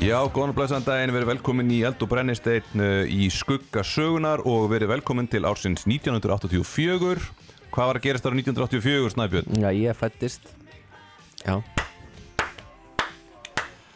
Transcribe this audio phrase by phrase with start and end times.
[0.00, 4.42] Já, góðan og blæsaðan daginn, verið velkomin í Eld og Brennisteinn uh, í skugga sögunar
[4.48, 7.28] og verið velkomin til ársins 1984.
[7.70, 9.60] Hvað var að gerast ára 1984, Snæbjörn?
[9.60, 10.50] Já, ég fættist
[11.44, 11.60] Já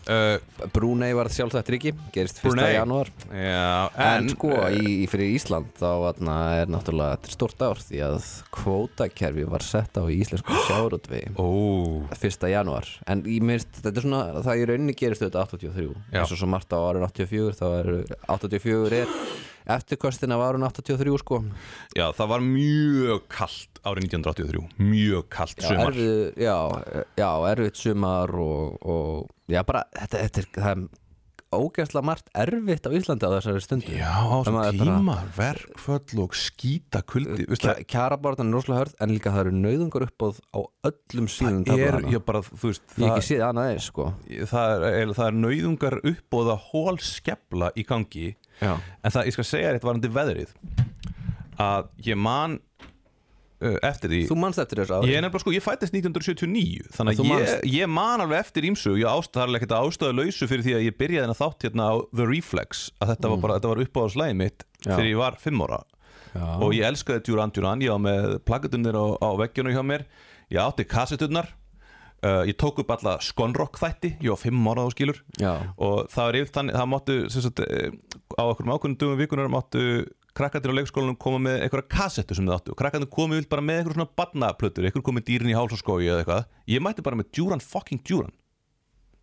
[0.05, 0.37] Uh,
[0.75, 2.45] Brunei var sjálfsagt ríki Gerist 1.
[2.45, 2.75] Brunei?
[2.75, 7.65] janúar já, En, en, sko, í, fyrir Ísland þá vatna, er náttúrulega þetta er stort
[7.65, 8.27] ár því að
[8.59, 11.49] kvótakerfi var sett á íslensku sjárótvegi Ó,
[12.13, 12.49] 1.
[12.53, 16.21] janúar En þetta er svona, það í rauninni gerist þetta 83 Já.
[16.21, 17.91] eins og svo margt á árun 84 þá er
[18.29, 19.19] 84 er
[19.67, 21.41] eftirkostin af árun 83 sko.
[21.97, 25.95] Já, það var mjög kallt árið 1983, mjög kallt Já, sumar.
[25.95, 26.59] erfið, já,
[27.21, 30.85] já, erfitt sumar og, og já, bara, þetta, þetta er, það er
[31.55, 33.93] ógæslega margt erfitt á Íslandi á þessari stundu.
[33.95, 39.13] Já, á þessum tíma, verkföll og skýta kuldi, veist það, Kjarabortan er rosalega hörð en
[39.15, 40.61] líka það eru nauðungar uppbóð á
[40.91, 44.09] öllum síðum það er, já bara, þú veist, Ég ekki séð annað eins sko.
[44.51, 48.75] Það er, það er nauðungar uppbóða hól skepla í gangi Já,
[49.05, 50.53] En það, ég skal segja eitt varandi veðrið
[51.61, 52.57] að ég man
[53.63, 56.89] uh, eftir því þú manst eftir þessu ári Ég er nefnilega sko, ég fættist 1979
[56.97, 57.67] þannig Þú að ég, manst.
[57.75, 61.25] ég man alveg eftir ímsu ég ástæðarlega ekkert ástæðu lausu fyrir því að ég byrjaði
[61.27, 64.91] þennan þátt hérna á The Reflex að þetta var bara, þetta var uppáðarslæði mitt Mm.
[64.91, 64.97] Já.
[64.99, 65.77] þegar ég var fimm ára
[66.35, 66.43] Já.
[66.61, 70.03] og ég elskaði Duran Duran, ég var með plakatunir á, á veggjunu hjá mér
[70.53, 71.49] ég átti kasseturnar
[72.25, 75.21] uh, ég tók upp alla Skonrock þætti ég var fimm ára á skilur.
[75.41, 77.91] Já, og það var yfir þannig, það máttu sagt, eh,
[78.41, 79.85] á okkur ákveðnum dugum vikunar máttu
[80.35, 82.75] krakkandir á leikskólanum koma með einhverja kassettu sem þið áttu.
[82.75, 85.83] Og krakkandir komið vilt bara með einhverjum svona barnaplötur, einhver komið dýrin í háls og
[85.83, 88.35] skói eða eitthvað, ég mætti bara með Duran fucking Duran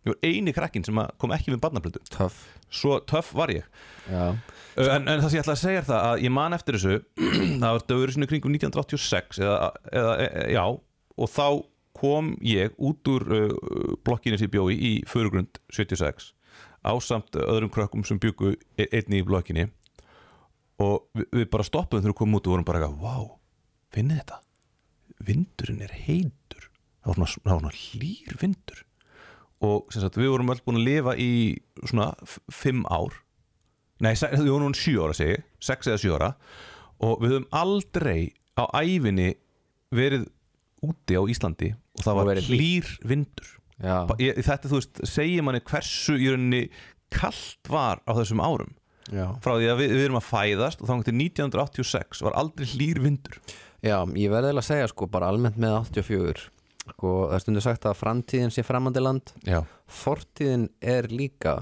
[0.02, 2.00] ég var eini krakkin sem kom ekki með barnaplötu.
[2.10, 2.40] Töff.
[2.72, 3.68] Svo töff var ég.
[4.10, 4.34] Já,
[4.72, 6.76] Uh, en, en það sem ég ætla að segja er það að ég man eftir
[6.78, 6.94] þessu
[7.60, 9.56] það var dögur sinni kringum 1986 eða,
[9.92, 11.46] eða e, e, já og þá
[11.98, 13.52] kom ég út úr uh,
[14.06, 16.32] blokkinu sem ég bjói í Förugrund 76
[16.82, 19.68] ásamt öðrum krökkum sem byggu einni í blokkinni.
[20.82, 23.28] Og við, bara stoppuðum þegar við komum út og vorum bara eitthvað, wow,
[23.94, 24.38] finnið þetta?
[25.28, 26.66] Vindurinn er heitur.
[27.04, 28.80] Það var svona, svona hlýr vindur.
[29.62, 31.30] Og sagt, við vorum öll búin að lifa í
[31.86, 33.14] svona f- fimm ár.
[34.02, 36.32] Nei, við vorum núna sjö ára segi, ég, sex eða sjö ára.
[37.06, 39.36] Og við höfum aldrei á ævinni
[39.94, 40.26] verið
[40.82, 42.92] úti á Íslandi og það var hlýr.
[43.06, 43.50] vindur.
[44.22, 46.62] Ég, Þetta, þú veist, segir manni hversu í rauninni
[47.12, 48.70] kallt var á þessum árum?
[49.10, 49.26] Já.
[49.42, 53.00] Frá því að við, við erum að fæðast og þá til 1986 var aldrei hlýr
[53.02, 53.38] vindur.
[53.82, 56.44] Já, ég verði að segja sko bara almennt með 84
[56.92, 59.32] sko, það er stundu sagt að framtíðin sé framandi land.
[59.46, 59.60] Já,
[59.90, 61.56] fortíðin er líka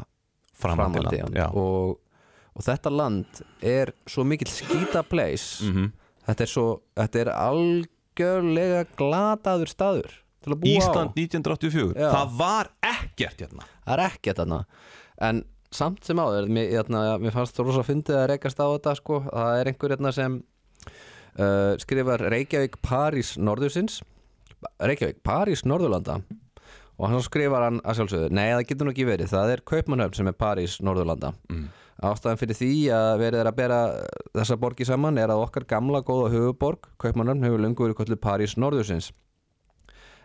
[0.61, 1.97] framandi framandi land og,
[2.57, 5.91] og þetta land er svo mikill skýta place Mhm.
[6.29, 6.67] þetta er svo
[6.97, 7.31] þetta er
[8.21, 10.19] algjörlega glataður staður
[10.65, 12.11] Ísland á 1984 Já.
[12.15, 13.67] Það var ekkert hérna.
[13.85, 14.61] Það er ekkert þarna.
[15.21, 18.95] En samt sem áður mér, hérna, mér fannst þú rosa fyndið að reykast á þetta
[18.97, 19.19] sko.
[19.29, 24.01] það er einhver hérna sem uh, skrifar Reykjavík París Norðursins.
[24.81, 26.23] Reykjavík París Norðurlanda.
[27.01, 30.19] Og hann skrifar hann að sjálfsögðu nei það getur nú ekki verið, það er Kaupmannhöfn
[30.21, 31.35] sem er París Norðurlanda.
[31.53, 31.69] Mm.
[32.01, 33.81] Ástæðan fyrir því að verið er að bera
[34.33, 38.57] þessa borgi saman er að okkar gamla góða höfuborg, Kaupmannhöfn hefur lengur verið kallið París
[38.57, 39.11] Norðursins.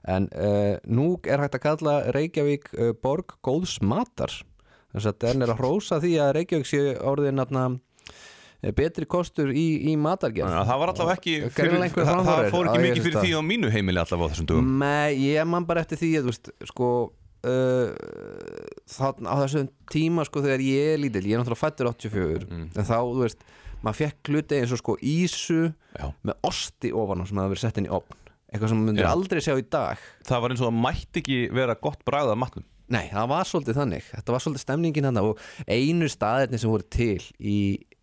[0.06, 4.31] En uh, nú er hægt að kalla Reykjavík uh, borg góðs matar.
[4.94, 7.66] Þess að den er að hrósa því að Reykjavík sé orðin atna,
[8.78, 10.56] betri kostur í, í matargerð.
[10.69, 14.02] Það var allavega ekki fyrir, það, það fór ekki mikið fyrir því á mínu heimili
[14.02, 16.31] allavega á þessum dugum Nei, ég man bara eftir því að
[16.72, 16.90] sko
[17.45, 17.94] uh,
[18.95, 22.67] þann, á þessum tíma sko þegar ég er lítill, ég er náttúrulega fættur 84 Mm.
[22.75, 23.45] en þá, þú veist,
[23.85, 25.59] maður fekk hluti eins og sko ísu
[25.95, 26.07] Já.
[26.25, 28.22] með osti ofan á sem það verið sett inn í opn
[28.56, 30.00] eitthvað sem maður aldrei sjá í dag.
[30.23, 32.65] Það var eins og það mætti ekki vera gott bragð af matnum.
[32.88, 34.03] Nei, það var svolítið þannig.
[34.13, 37.56] Þetta var svolítið stemningin hann og einu staðirni sem voru til í,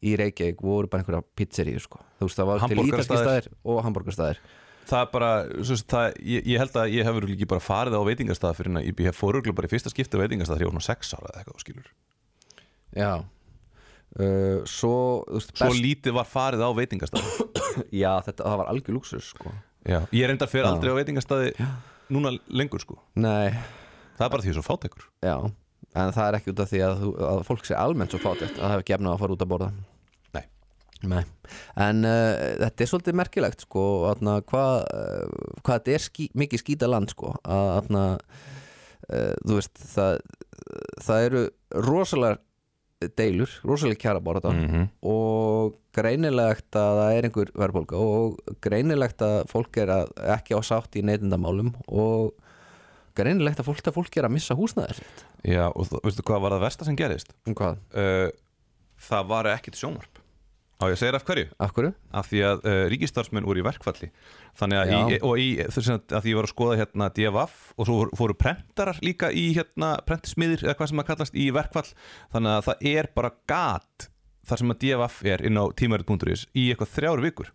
[0.03, 2.03] í Reykjavík voru bara einhverja pizzeríu sko.
[2.19, 4.41] þú veist, það var til ítalski staðir og hamburgerstaðir
[4.91, 5.29] Það bara,
[5.63, 8.73] svo, sem það, ég, ég held að ég hefur ekki bara farið á veitingastað fyrir
[8.73, 11.13] en ég hef fóruglega bara í fyrsta skipti á veitingastað þegar ég var svona sex
[11.17, 11.93] ára eða eitthvað skilur
[12.99, 14.95] Já uh, Svo,
[15.31, 17.31] veist, Svo lítið var farið á veitingastað
[18.03, 19.55] Já, þetta, það var algjör luxus sko.
[19.89, 20.03] Já.
[20.13, 20.75] Ég reyndar fyrir Já.
[20.75, 21.55] aldrei á veitingastaði
[22.13, 23.55] núna lengur sko Nei,
[24.19, 25.37] Það er bara því ég er svo fátækur já
[25.93, 28.57] En það er ekki út af því að, þú, að fólk sé almennt svo fátækt
[28.57, 29.67] að það hefur gefnað að fara út að borða.
[31.03, 31.23] Nei.
[31.83, 36.63] En uh, þetta er svolítið merkilegt sko, atna, hvað, uh, hvað þetta er skí, mikið
[36.63, 38.05] skýta land sko, að atna,
[39.09, 40.23] uh, þú veist það,
[41.03, 41.45] það eru
[41.89, 44.89] rosalega deilur, rosalega kjara bara mm -hmm.
[45.03, 50.61] og greinilegt að það er einhver verðbólga og greinilegt að fólk er að, ekki á
[50.63, 52.33] sátt í neytindamálum og
[53.15, 56.41] greinilegt að fólk, að fólk er að missa húsnæðir sitt Já, og þú- veistu hvað
[56.41, 57.35] var það versta sem gerist?
[57.47, 57.77] um hvað?
[58.97, 60.12] Það var ekkit sjónvarp
[60.83, 61.49] Á ég þér af hverju?
[61.63, 61.93] Af hverju?
[62.19, 64.11] af því að uh, ríkistarsmenn voru í verkfalli
[64.59, 64.99] þannig að, Já.
[64.99, 68.19] í, og í, þess að, að ég var að skoða hérna DFF og svo voru,
[68.19, 71.89] fóru prentarar líka í hérna prentsmiðir eða hvað sem að kallast í verkfall
[72.35, 74.09] þannig að það er bara gat
[74.49, 77.53] þar sem að DFF er inn á tímarit.is í eitthvað þrjár vikur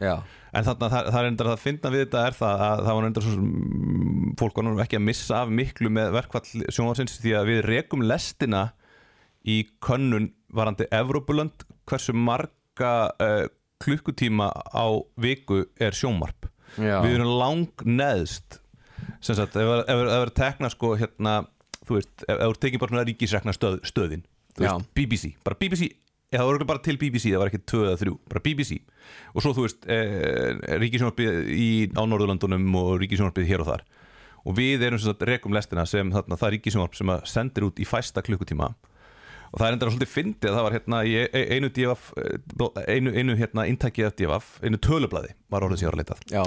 [0.00, 0.14] Já,
[0.56, 2.94] en þannig að það, það er endur að finna við þetta er það að það
[2.96, 7.18] var endur svo sem fólk var nú ekki að missa af miklu með verkfall sjónvarsins
[7.20, 8.62] því að við rekum lestina
[9.44, 13.44] í könnun varandi Evrópuland hversu marga uh,
[13.82, 14.86] klukkutíma á
[15.20, 16.48] viku er sjónvarp.
[16.78, 17.00] Já.
[17.02, 18.60] við erum lang neðst
[19.18, 21.40] sem sagt, ef það er tekna sko hérna,
[21.82, 24.22] þú veist, ef ef þú tekið bara svona ríkisrekna stöð, stöðin
[24.54, 25.88] veist, BBC, bara BBC
[26.30, 28.78] það voru bara til BBC, það var ekki 2 eða 3 bara BBC
[29.34, 33.82] og svo þú veist eh, ríkisjónvarpið á Norðurlandunum og ríkisjónvarpið hér og þar.
[34.46, 37.82] Og við erum sem sagt rekum lestina sem þarna, það ríkisjónvarp sem að sendir út
[37.82, 38.70] í fæsta klukkutíma
[39.50, 42.84] og það er endur svolítið fyndið að það var hérna í e- einu DFF eh,
[42.94, 46.42] einu, einu hérna inntækið af DFF einu tölublaði var orðið sér að leitað Já,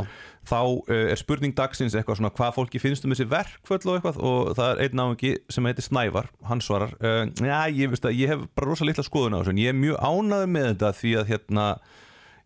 [0.48, 4.22] þá uh, er spurning dagsins eitthvað svona hvað fólki finnst um þessi verkföll og eitthvað
[4.30, 8.22] og það er einn náungi sem heitir Snævar hann svarar, uh, já ég veist að
[8.22, 10.94] ég hef bara rosa litla skoðun á þessu en ég er mjög ánæður með þetta
[11.02, 11.68] því að hérna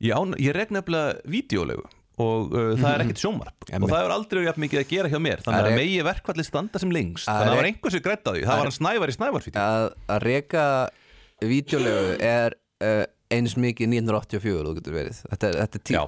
[0.02, 1.86] ég, ána, ég reg nefnilega vídeolegu
[2.18, 3.68] og uh, það er ekkert sjónvarp.
[3.70, 3.84] Einmitt.
[3.86, 5.44] og það er aldrei jafn mikið að gera hjá mér.
[5.46, 7.28] Þannig Að að megi verkfalli standa sem lengst.
[7.28, 9.12] Þannig að það var rek- einhver sem grætt á því, það Að var hann Snævar
[9.14, 9.86] í Snævarsvíti að,
[10.16, 10.64] að reka
[11.46, 15.22] vídeolegu er uh, eins mikið 1984 þú getur verið.
[15.34, 16.02] Þetta er, þetta tí, Já.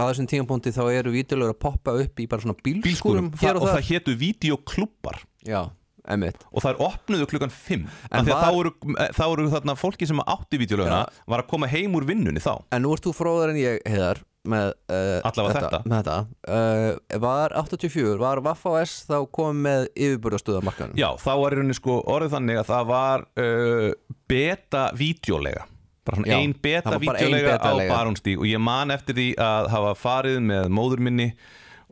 [0.00, 3.60] á þessum tímapunkti þá eru vídeolegur að poppa upp í bara svona bílskúrum og, þar.
[3.68, 5.60] það hétu videoklubbar Já,
[6.08, 8.72] emmitt og það er opnuðu klukkan 5 En en var- þá eru,
[9.18, 12.54] þá eru þarna fólki sem átti vídeolöguna var að koma heim úr vinnunni þá.
[12.72, 15.80] En nú ert þú fróðar en ég, heiðar með uh, Allavega þetta.
[15.88, 16.16] með þetta.
[16.48, 21.78] Uh, Var 84, var Vaffa OS þá komið með yfirbúrastöðamarkanum Já, þá var í rauninni
[21.78, 23.88] sko orðið þannig að það var uh,
[24.34, 25.64] beta-vídeolega
[26.04, 27.94] bara svona Já, ein það var bara ein beta-vídeolega á betalega.
[27.96, 31.30] Barónstíg og ég man eftir því að hafa farið með móður minni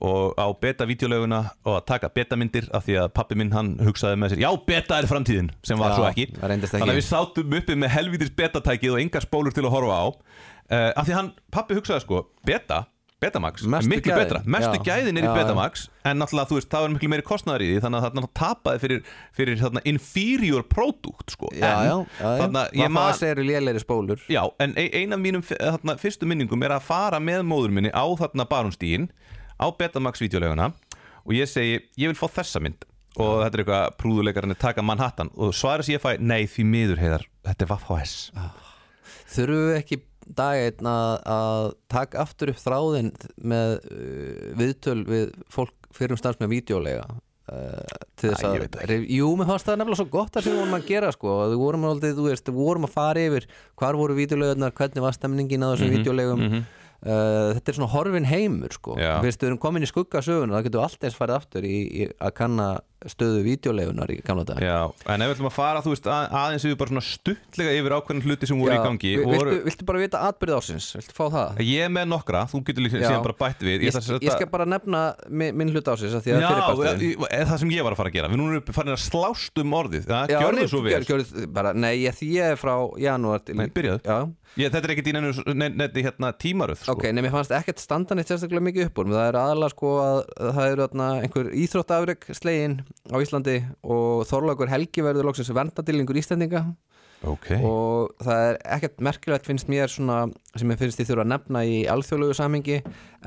[0.03, 4.35] og á beta-vídeoleguna og að taka betamyndir af því að pappi minn hann hugsaði með
[4.35, 6.71] sér já, beta er framtíðin, sem var Já, svo ekki það ekki.
[6.75, 10.05] þannig að við sátum uppi með helvítis betatækið og engar spólur til að horfa á
[10.11, 12.83] uh, af því að hann, pappi hugsaði sko beta,
[13.23, 14.19] Betamax, Mestu miklu gæðin.
[14.25, 15.37] betra mestu gæðin er í Já, já.
[15.39, 18.27] Betamax en náttúrulega þú veist, það var miklu meiri kostnaðar í því þannig að það
[18.41, 19.03] tapaði fyrir,
[19.39, 21.51] fyrir þarna, inferior product sko.
[21.55, 25.95] Já, en Vaffa man, OS eru lélegri spólur já, en ein ein af mínum þarna,
[26.03, 29.07] fyrstu minningum er að fara með móður minni á þarna barónstígin
[29.63, 30.73] á Betamax videoleguna
[31.23, 32.85] og ég segi, ég vil fá þessa mynd.
[33.21, 35.29] Og þetta er eitthvað prúðuleikarinn taka Manhattan.
[35.37, 38.15] Og svarið sem ég fæ, nei því miður heiðar, þetta er VHS
[39.33, 39.99] Þurfum við ekki
[40.39, 43.11] dag einn að, að taka aftur upp þráðin
[43.43, 49.09] með uh, viðtöl við fólk fyrir um stans með vídeolega uh, til þess að rif-
[49.13, 51.89] Jú, mér fannst það nefnilega svo gott að við vorum að gera sko, við vorum,
[52.61, 53.49] vorum að fara yfir
[53.81, 56.71] hvar voru vídeolegarnar, hvernig var stemningin á þessum mm vídeolegum mhm.
[57.07, 58.97] Uh, þetta er svona horfin heimur sko.
[59.01, 59.19] Já.
[59.25, 62.71] Við erum komin í skuggasögun það getur allt eins farið aftur í, í að kanna
[63.11, 64.77] stöðu vídeolegunar í gamla dag Já,
[65.11, 67.95] en ef við ætlum að fara, þú veist, að, aðeins yfir bara svona stuttlega yfir
[67.97, 71.17] ákveðin hluti sem voru í gangi Vi- voru, viltu, viltu bara vita atbyrð ásins, viltu
[71.17, 71.63] fá það?
[71.67, 73.09] Ég með nokkra, þú getur líka Já.
[73.09, 73.83] síðan bara bætt við.
[73.89, 76.53] Ég, ætla að ég, skal bara nefna minn, minn hlut ásins að því að Já,
[77.03, 78.31] ég- ég- það sem ég var að fara að gera.
[78.31, 80.07] Við núna erum farin að slást um orðið.
[80.07, 81.75] Já, Gjörðu svo vel.
[81.75, 83.43] Nei, ég, ég er frá janúar
[84.61, 86.97] ég, Þetta er ekkert í neinu ne, ne, hérna, tímaröð sko.
[86.97, 89.93] ok, nei, mér fannst ekkert standa neitt sérstaklega mikið upp úr Það er aðalega sko
[90.03, 92.79] að að það eru þarna, einhver íþróttafreg slegin
[93.09, 96.67] á Íslandi og Þorlákur Helgi verður loksins verndadýlingur Íslendinga
[97.29, 100.25] Ok og það er ekkert merkilegt finnst mér svona
[100.59, 102.81] sem ég finnst ég þurfa að nefna í alþjóðlegu samhengi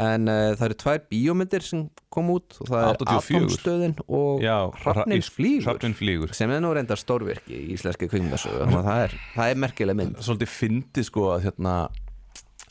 [0.04, 3.40] en uh, það eru tvær bíómyndir sem kom út og það er 84.
[3.40, 4.44] Atomstöðin og
[4.82, 9.54] Hrafnin Ra- flýgur sem er nú reyndar stórvirki í íslenski þannig að það er, það
[9.54, 11.80] er merkileg mynd Svolítið fyndi sko að, hérna,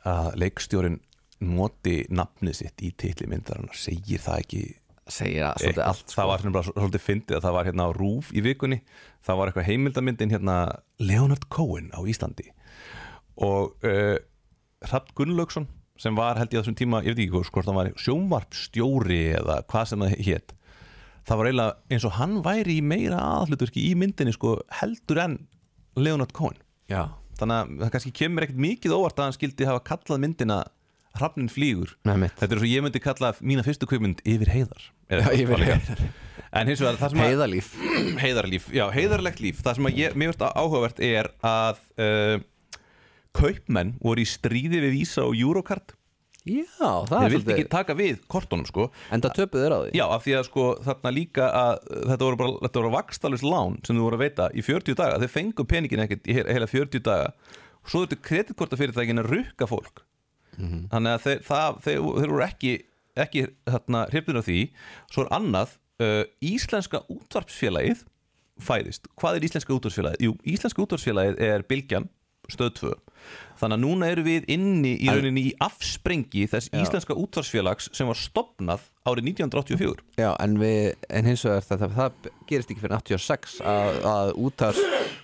[0.05, 1.01] að leikstjórin
[1.45, 4.65] noti nafnið sitt í titli myndarinnar segir það ekki
[5.11, 6.17] segir það svolítið allt sko.
[6.17, 8.79] það var svolítið fyndið að það var hérna á Rúf í vikunni
[9.25, 10.57] það var eitthvað heimildamyndin hérna
[11.03, 12.51] Leonard Cohen á Íslandi.
[13.43, 14.19] Og uh,
[14.85, 17.93] Hrafn Gunnlaugsson sem var held ég á þessum tíma, ég veit ekki hvort hann var
[18.03, 20.55] sjónvarpstjóri eða hvað sem það hétt
[21.29, 25.37] það var eiginlega eins og hann væri í meira aðhlutverki í myndinni sko heldur en
[25.97, 26.59] Leonard Cohen.
[26.91, 30.59] Já, þannig að það kannski kemur ekkert mikið óvart að hann skildi hafa kallað myndina
[31.15, 31.93] Hrafnin flýgur.
[32.19, 32.35] Mitt.
[32.41, 34.87] Þetta er svo ég myndi kalla mína fyrstu kvikmynd yfir heiðar.
[35.13, 36.01] Já, yfir heiðar.
[36.55, 37.69] En hins vegar, það sem að heiðalíf
[38.25, 39.61] heiðarlíf, já, heiðarlegt líf.
[39.67, 42.37] Það sem að ég, mér finnst áhugavert er að uh,
[43.35, 45.95] kaupmenn voru í stríði við Visa og Eurocard.
[46.45, 46.67] Já,
[47.09, 48.89] það þeir er vildi ekki svolítið taka við kortunum sko.
[49.15, 49.93] En það töpuð er á því.
[49.97, 51.79] Já, af því að sko þarna líka að
[52.11, 55.21] þetta voru bara, þetta voru vakstalus lán sem þú voru að veita í 40 daga,
[55.23, 57.31] þeir fengu peningin ekkert í he- heila 40 daga.
[57.89, 60.05] Svo þurftu kreditkortafyrirtækin að rukka fólk
[60.57, 62.75] þannig að þeir, það, þeir, þeir voru ekki
[63.15, 64.59] ekki þarna hrifnir af því.
[65.13, 68.05] Svo er annað, uh, Íslenska útvarpsfélagið
[68.65, 69.09] fæðist.
[69.21, 70.27] Hvað er Íslenska útvarpsfélagið?
[70.27, 72.11] Jú, Íslenska útvarpsfélagið er Bilgjan
[72.53, 72.93] stöð 2
[73.57, 76.83] þannig að núna eru við inni í rauninni í afsprengi þess Já.
[76.83, 81.97] Íslenska útvarpsfélags sem var stopnað árið 1984 Já, en, við, en hins vegar það, það,
[81.97, 84.83] það gerist ekki fyrir 86 að, að útars,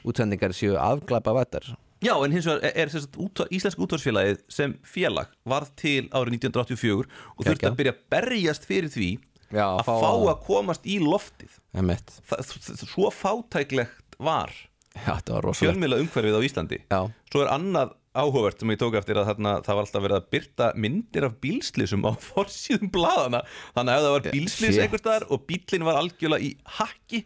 [0.09, 4.39] útsendingar séu afglapa vættar Já, en hins vegar er, er sem sagt, út, Íslenska útvarpsfélagið
[4.53, 9.11] sem félag varð til árið 1984 og þurfti að byrja að berjast fyrir því
[9.51, 11.57] Já, að fá að komast í loftið.
[11.75, 12.53] Það,
[12.87, 14.55] svo fátæklegt var
[14.95, 16.79] var fjölmiðla umhverfið á Íslandi.
[16.91, 20.17] Já, Svo er annað áhugavert sem ég tók eftir að þarna, það var alltaf verið
[20.19, 23.45] að byrta myndir af bílslýsum á forsíðum blaðana
[23.77, 24.81] þannig að það var bílslýs shit.
[24.83, 27.23] einhvers staðar og bílinn var algjörlega í hakki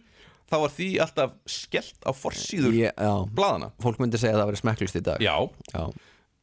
[0.55, 2.11] þá var því alltaf skellt á
[2.95, 3.13] já.
[3.35, 5.25] blaðana Fólk myndi segja að það væri smekklust í dag.
[5.25, 5.35] Já,
[5.75, 5.83] Já,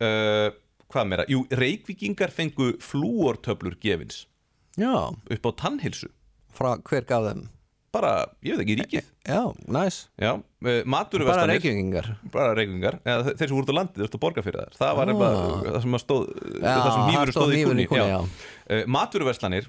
[0.03, 0.51] uh,
[0.91, 1.25] hvað meira?
[1.31, 4.25] Jú, reykvíkingar fengu flúortöflur gefins.
[4.79, 4.91] Já.
[5.15, 6.11] Upp á tannhilsu
[6.51, 7.47] frá hver gaf þeim?
[7.91, 9.07] Bara, ég veit ekki, ríkið.
[9.27, 10.77] Já, næs Já, uh,
[11.27, 12.53] Bara reykjöfingar bara
[13.27, 15.11] þe- þeir sem voru út á landið þurftu að borga fyrir þær, það var Ah.
[15.11, 16.23] eitthvað það sem stóð,
[16.61, 18.19] það sem það hýfur stóð í kunni, já.
[18.71, 19.67] Uh, maturverslanir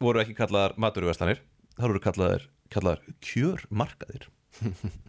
[0.00, 1.40] voru ekki kallaðar maturverslanir
[1.74, 4.28] það voru kallaðar, kallaðar kjörmarkaðir.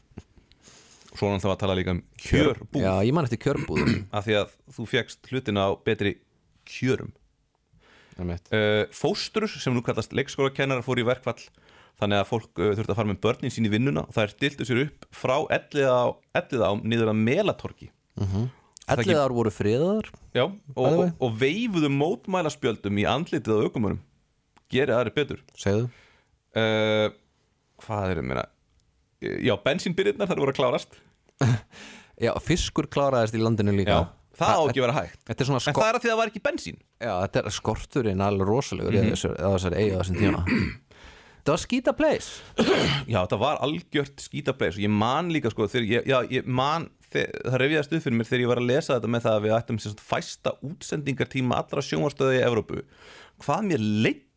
[1.16, 2.82] Svo náttúrulega að tala líka um kjörbúð.
[2.84, 6.18] Já, ég man eftir kjörbúðum af því að þú fegst hlutina á betri
[6.68, 7.14] kjörum.
[8.16, 11.42] Uh, fóstrur sem nú kallast leikskólakennarar fór í verkfall
[12.00, 14.06] þannig að fólk uh, þurfti að fara með börnin sín í vinnuna.
[14.08, 17.90] Og það er stiltu sér upp frá elliða á niður að melatorki
[18.86, 23.64] Það ekki- Ellið ár voru friðaðar Já, og, og, og veifuðu mótmælaspjöldum í andlitið á
[23.66, 24.02] aukumunum
[24.72, 25.40] geri aðri betur.
[25.60, 25.88] Segðu.
[26.56, 27.08] Uh,
[27.86, 28.46] hvað er það meina
[29.26, 31.00] já, bensínbyrðirnar þar voru að klárast.
[32.26, 33.92] Já, fiskur kláraðist í landinu líka.
[33.92, 35.20] Já, það á ekki að vera hægt.
[35.28, 36.78] er en skort það er að því að það var ekki bensín.
[36.96, 39.36] Já, þetta er skorturinn alveg rosalegur mm -hmm.
[39.36, 40.44] á þessari eigu á þessum tíma.
[41.46, 42.30] Það var skýta place.
[43.12, 46.88] Já, þetta var algjört skítapleis og ég man líka sko, þegar ég, já, ég man
[47.14, 49.44] þe- það reyfiðast upp fyrir mér þegar ég var að lesa þetta með það að
[49.44, 52.82] við ættum fæsta útsendingartíma allra sjónvarstöðu í Evrópu.
[53.46, 53.86] Hvað mér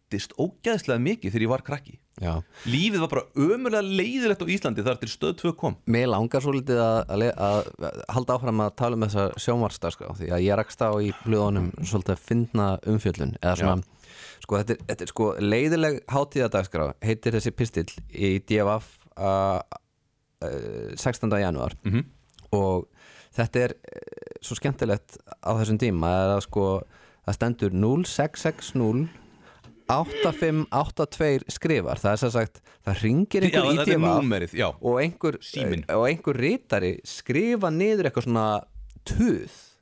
[0.08, 2.32] leittist ógæðslega mikið þegar ég var krakki Já
[2.66, 6.54] Lífið var bara ömurlega leiðilegt á Íslandi þar til stöð 2 kom Mér langar svo
[6.56, 10.82] litið að, að, að, halda áfram að tala um þessa sjónvarsdagskrá því að ég rakst
[10.82, 13.76] á í blöðunum svolítið að finna umfjöllun eða svona,
[14.44, 19.60] sko þetta er, þetta er sko leiðileg hátíðadagskrá heitir þessi pistill í DFF uh,
[20.42, 21.38] uh, 16.
[21.44, 22.06] januar Mhm.
[22.56, 22.88] og
[23.36, 26.66] þetta er uh, svo skemmtilegt á þessum tíma að sko
[27.28, 29.27] það stendur 0660
[29.88, 32.00] 8582 skrifar.
[32.02, 34.68] Það er sem sagt, það ringir Já, einhver í þetta er DFF númerið, já.
[34.80, 35.38] og einhver,
[35.97, 38.47] og einhver ritari skrifa niður eitthvað svona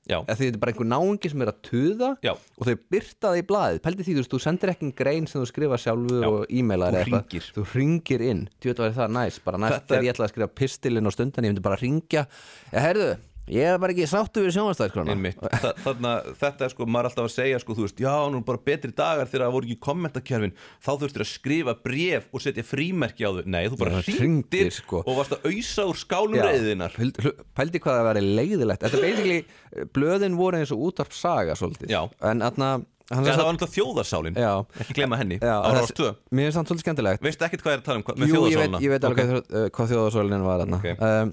[0.06, 0.20] Já.
[0.22, 2.32] eða því þetta er bara einhver náungi sem er að tuða Já.
[2.36, 3.80] og þau byrta það í blaðið.
[3.82, 6.28] Pældi því þú þú sendir ekki en grein sem þú skrifa sjálfur Já.
[6.30, 7.48] og e-mailar eða eitthvað.
[7.56, 9.40] þú ringir inn, djúið væri það næs.
[9.42, 12.26] Bara næst Þetta er- ég ætla að skrifa pistilinn og stundan ég myndi bara ringja,
[12.72, 13.16] ja, herðu
[13.52, 15.38] ég er bara ekki sáttu við sjónvastæðskrona Einmitt.
[15.40, 18.40] Þa, þarna, þetta er sko, maður er alltaf að segja sko, þú veist, já, nú
[18.40, 22.44] er bara betri dagar þegar það voru ekki kommentarkerfin, þá þurftir að skrifa bref og
[22.46, 25.04] setja frímerki á þau Nei, þú bara hringdir sko.
[25.06, 29.86] og varst að ausa úr skálum reyðinar pældi hvað það væri leiðilegt þetta er basically,
[29.94, 32.02] blöðin voru eins og útarp saga svolítið, Já.
[32.26, 32.74] en aðna
[33.06, 34.52] Já, það var náttúrulega þjóðarsálin Já.
[34.82, 37.74] Ekki gleyma henni, Já, á þess- rástöð Mér finnst það svolítið skemmtilegt Veistu ekkert hvað
[37.76, 38.80] er að tala um með Jú, ég veit, þjóðarsálina?
[38.82, 39.70] ég veit alveg okay.
[39.76, 40.88] hvað, þjóðarsólinin var þarna Ok.
[41.06, 41.30] um,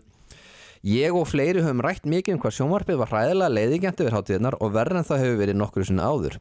[0.84, 4.74] Ég og fleiri höfum rætt mikið um hvað sjónvarpið var hræðilega leiðingjant yfir hátíðnar og
[4.76, 6.36] verður en það hefur verið nokkru sinni áður.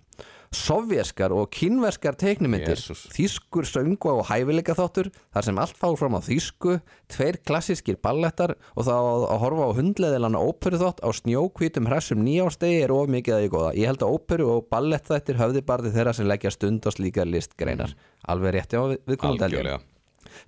[0.53, 3.05] Sovjeskar og kínverskar teiknumyndir Jesús.
[3.15, 6.75] Þýskur söngu og hæfileika þáttur þar sem allt fá fram á þýsku
[7.15, 12.83] tveir klassískir ballettar og þá að, horfa á hundleðilana óperu þátt á snjókvítum hressum nýjástegi
[12.83, 13.71] er of mikið að ég góða.
[13.79, 17.31] Ég held að óperu og ballett þættir höfði barði þeirra sem leggja stund á slíkar
[17.31, 17.95] listgreinar.
[18.27, 19.63] Alveg rétti á við, viðkomandi held ég.
[19.63, 19.81] Algjörlega.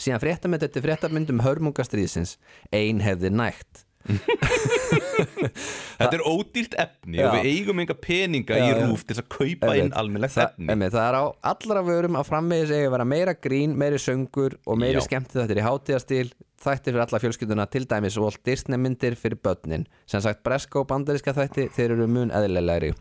[0.01, 2.39] Síðan fréttamynd eftir fréttamyndum hörmungastriðsins
[2.75, 3.84] ein hefði nægt
[5.99, 7.27] Þetta er ódýrt efni Já.
[7.29, 9.85] og við eigum enga peninga Já, í rúf til að kaupa Einmitt.
[9.85, 13.35] inn almennlegt efni emi, það er á allra vörum að framvegis eigi að vera meira
[13.47, 16.27] grín, meiri söngur og meiri skemmti þetta er í hátíðastil
[16.65, 19.87] þætti fyrir alla fjölskylduna til dæmis Walt Disney myndir fyrir börnin.
[20.11, 22.95] Sem sagt breska og bandaríska þætti þeir eru mun eðlilegri.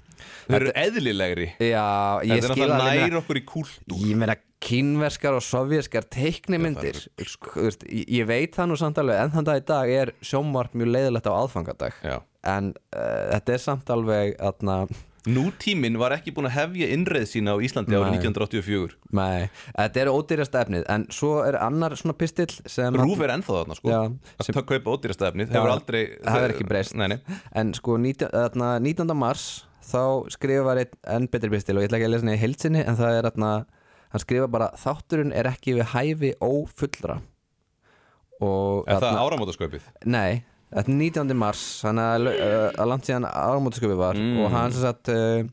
[0.48, 1.48] Þeir eru eðlilegri?
[1.60, 1.86] Já,
[2.28, 4.04] ég er skil náttúrulega alveg nær okkur í kúltúr.
[4.04, 7.02] Ég meina kínverskar og sovjerskar teiknimyndir.
[7.28, 7.68] Sko.
[7.90, 11.28] Ég, veit það nú samt alveg en þann dag í dag er sjómvarp mjög leiðilegt
[11.28, 11.98] á aðfangadag.
[12.04, 12.20] Já.
[12.44, 14.84] en uh, þetta er samt alveg atna,
[15.24, 18.18] Nútíminn var ekki búin að hefja innreið sína á Íslandi árið Nei.
[18.20, 22.50] 1984 nei, þetta er ódýrasta efnið en svo er annar svona pistill
[23.00, 24.60] Rúf er ennþá þarna sko Já, að sem...
[24.60, 27.40] kaupa ódýrasta efnið hefur aldrei það hefur ekki breyst nei, nei.
[27.56, 29.16] en sko 19, atna, 19.
[29.16, 29.48] mars
[29.88, 30.04] þá
[30.36, 33.00] skrifar einn enn betri pistil og ég ætla ekki að lesa henni í heilsinni en
[33.00, 33.52] það er atna,
[34.12, 37.22] hann skrifa bara þátturinn er ekki við hæfi ófullra
[38.44, 39.86] og Er það áramótasköpið?
[40.10, 41.36] Nei, þetta er 19.
[41.38, 44.40] mars þannig að, uh, að langt síðan áramótasköpi var Mm.
[44.44, 45.44] og hann sem sagt uh,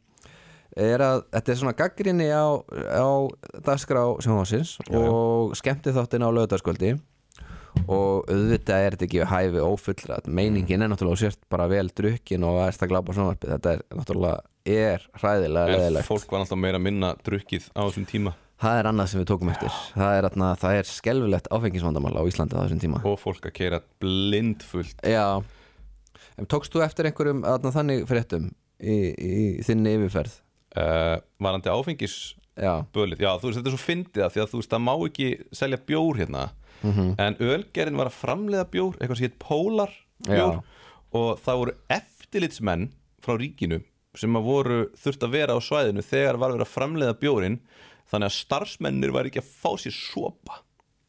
[0.81, 2.47] er að þetta er svona gaggrinni á,
[2.95, 3.09] á
[3.67, 6.93] dagskrá sjónhásins og skemmti þáttin á lögðarskvöldi
[7.91, 12.45] og auðvitað er þetta ekki við hæfi ófullra meiningin er náttúrulega sért bara vel drukkin
[12.47, 13.53] og erst að glápa sjónvarpið.
[13.55, 18.07] Þetta er náttúrulega er hræðilega En fólk var alltaf meira að minna drukkið á þessum
[18.11, 19.73] tíma það er annað sem við tókum eftir.
[19.95, 23.01] Það er, atna, það er skelfilegt áfengisvandamál á Íslandi á þessum tíma.
[23.09, 25.01] Og fólk að keira blindfullt.
[25.07, 25.41] Já.
[26.41, 28.51] En Tókst þú eftir einhverjum atna, þannig fréttum
[28.81, 30.39] í, í þinni yfirferð?
[30.79, 34.71] uh, varandi áfengisbölið Já, þú veist, þetta er svo fyndið það því að þú veist,
[34.75, 35.29] það má ekki
[35.61, 36.45] selja bjór hérna.
[36.81, 37.09] Mhm.
[37.21, 39.91] en ölgerinn var að framleiða bjór eitthvað sem hétt Pólar
[40.25, 40.55] bjór.
[40.57, 40.63] Já.
[41.13, 42.87] og það voru eftirlitsmenn
[43.21, 43.83] frá ríkinu
[44.17, 47.59] sem að voru þurft að vera á svæðinu þegar var verið að framleiða bjórin
[48.11, 50.61] þannig að starfsmennir var ekki að fá sér sopa.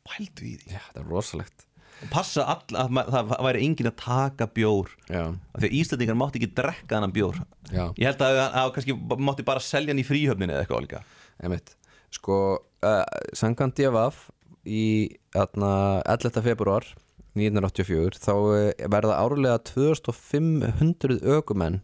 [0.07, 0.71] Pældu í því.
[0.73, 1.67] Já þetta er rosalegt.
[2.09, 4.89] Passa all að það væri engin að taka bjór.
[5.05, 7.37] Já, því að Íslandingar mátti ekki drekka þannig bjór.
[7.69, 10.85] Já, ég held að, að, að kannski mátti bara selja hann í fríhöfninni eða eitthvað
[10.87, 11.03] líka
[11.41, 11.75] einmitt.
[12.11, 12.37] Sko,
[12.87, 13.03] uh,
[13.37, 14.25] Sangan DFF
[14.65, 14.83] í
[15.37, 16.41] atna, 11.
[16.45, 16.89] februar
[17.37, 18.59] 1984 þá uh,
[18.91, 21.81] verða árlega 2500 ökumenn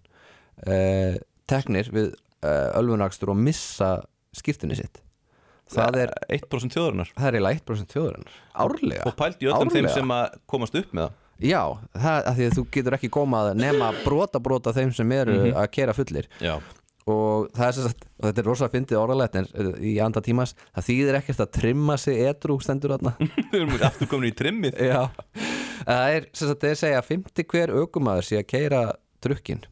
[0.66, 4.00] uh, teknir við uh, ölfunakstur og missa
[4.36, 5.04] skýrtunni sitt
[5.74, 7.14] Það er, 1% þjóðarinnar.
[7.18, 9.06] Það er eiginlega 1% þjóðurinnar Árlega.
[9.10, 9.96] Og pældi í öllum þeim Árlega.
[9.98, 11.24] sem að komast upp með það.
[11.38, 11.62] Já,
[11.94, 15.68] það, að því að þú getur ekki komað nema brota brota þeim sem eru að
[15.76, 16.30] kera fullir.
[16.42, 16.56] Já,
[17.08, 20.24] og það er sem sagt, og þetta er rosa fyndið orðalegt en uh, í anda
[20.24, 23.14] tímas, það þýðir ekkert að trimma sig edru stendur þarna.
[23.52, 24.82] Við erum aftur komin í trimmið.
[24.92, 25.06] Já,
[25.86, 28.82] það er sem sagt, það er að segja að 50 hver aukumaður sé að keira
[29.24, 29.64] drukkin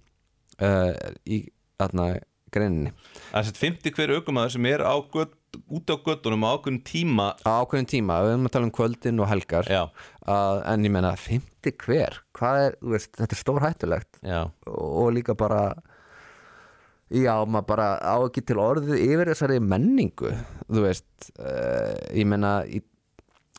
[0.61, 0.93] uh,
[1.27, 1.41] í
[1.81, 2.07] þarna
[2.55, 2.93] greininni
[3.31, 5.33] það er sett 50 hver aukumæður sem er á gött,
[5.71, 7.25] út á göttunum á ákveðin tíma.
[7.47, 9.67] Á ákveðin tíma, við erum að tala um kvöldin og helgar.
[10.25, 14.19] Uh, en ég menna 50 hver, hvað er, veist, þetta er stór hættulegt
[14.71, 15.61] og, líka bara
[17.13, 20.31] já, maður bara á ekki til orðið yfir þessari menningu
[20.65, 22.81] þú veist uh, ég menna í,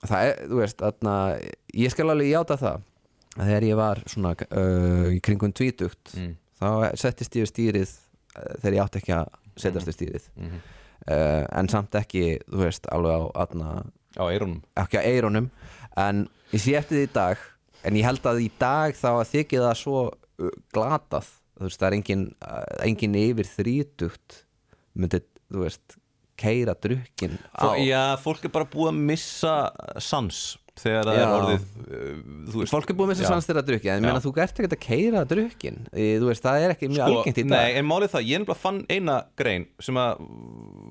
[0.03, 1.15] það er, þú veist atna,
[1.77, 2.83] ég skal alveg játa það.
[3.37, 6.35] Að þegar ég var svona uh, í kringum tvítugt Mm.
[6.57, 7.91] þá settist ég við stýrið
[8.63, 10.29] þegar ég átti ekki að setjast við stýrið.
[10.37, 10.63] Mhm.
[11.07, 13.75] uh, en samt ekki, þú veist, alveg á atna,
[14.17, 14.63] á eyrunum.
[14.77, 15.51] Ekki á eyrunum.
[15.97, 17.45] En ég sé eftir því í dag
[17.85, 21.31] en ég held að í dag þá að þykja það svo uh, glatað.
[21.57, 22.25] Þú veist, það er engin,
[22.85, 24.43] engin yfir þrítugt
[24.97, 25.23] myndi,
[25.53, 25.97] þú veist,
[26.37, 29.55] keira drukkin á já, fólk er bara búið að missa
[30.03, 33.19] sans þegar það er orðið uh, fólk er búið með Já.
[33.19, 36.91] þess að sannstyrra drukkin en meina þú ert ekki að keira drukkin það er ekki
[36.93, 37.51] mjög algengt í dag.
[37.51, 40.01] Sko, Nei, en málið það, ég nefnilega fann eina grein sem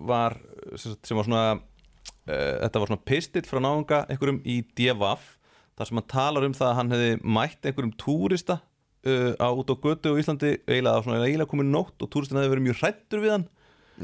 [0.10, 0.38] var
[0.76, 5.34] sem var svona uh, þetta var svona pistill frá náunga einhverjum í DFF
[5.76, 8.60] þar sem hann talar um það að hann hefði mætt einhverjum túrista
[9.06, 12.82] uh, á út á götu á Íslandi eiginlega komið nótt og túristin hefði verið mjög
[12.82, 13.48] hrættur við hann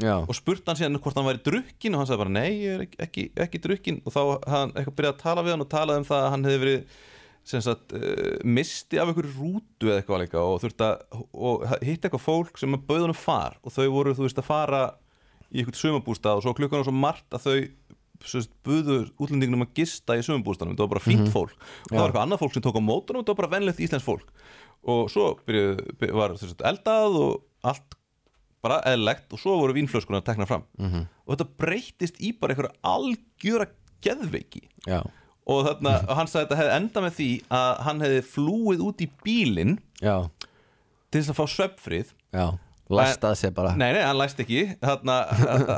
[0.00, 2.76] Já, og spurt hann síðan hvort hann væri drukkin og hann sagði bara nei, ég
[2.78, 5.72] er ekki, ekki, ekki drukkin og þá hann eitthvað byrjað að tala við hann og
[5.74, 6.94] talaði um það að hann hefði verið
[7.66, 12.24] sagt, uh, misti af einhverju rútu eða eitthvað líka og þurfti að og hitti eitthvað
[12.24, 14.82] fólk sem að bauð hann far og þau voru, þú veist, að fara
[15.52, 17.56] í eitthvað sumabústað og svo klukkan var svo margt að þau
[18.22, 21.54] sem sagt, buðu útlendingunum að gista í sumabústaðnum, það var bara fínt fólk.
[21.58, 23.82] Og það var eitthvað annað fólk sem tók á mótunum og það var bara venlegt
[23.82, 24.28] íslensk fólk.
[24.92, 26.36] Og svo byrjuð, byrjuð, var
[26.70, 27.32] eldað og
[27.72, 27.96] allt
[28.62, 30.64] bara eðlegt og svo voru vínflöskunar að tekna fram.
[30.78, 31.06] -hmm.
[31.26, 33.68] og þetta breytist í bara einhverja algjöra
[34.02, 34.66] geðveiki.
[34.86, 35.02] Já,
[35.46, 39.00] og þarna, hann sagði að þetta hefði enda með því að hann hefði flúið út
[39.00, 40.28] í bílinn já,
[41.10, 42.14] til þess að fá svefnfrið.
[42.32, 42.46] Já.
[42.92, 43.70] Lastað sér bara.
[43.78, 44.64] Nei, nei, hann læst ekki.
[44.82, 45.14] Þarna,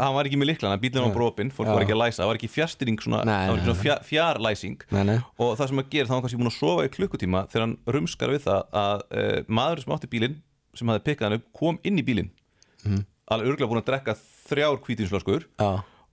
[0.03, 1.75] hann var ekki með liklana, bílinn var bropinn fólk Já.
[1.77, 2.51] var ekki að læsa, það var ekki
[3.29, 4.41] Nei, það var ekki fjár,
[5.07, 7.45] nei, og það sem að gera, þá var hann kannski búin að sofa í klukkutíma
[7.53, 10.35] þegar hann rumskar við það að uh, maður sem átti bílinn,
[10.75, 12.33] sem hafði pikkað hann upp kom inn í bílinn
[12.85, 13.05] Mhm.
[13.33, 14.15] alveg örgulega búin að drekka
[14.49, 15.71] þrjár hvítinsflöskur já,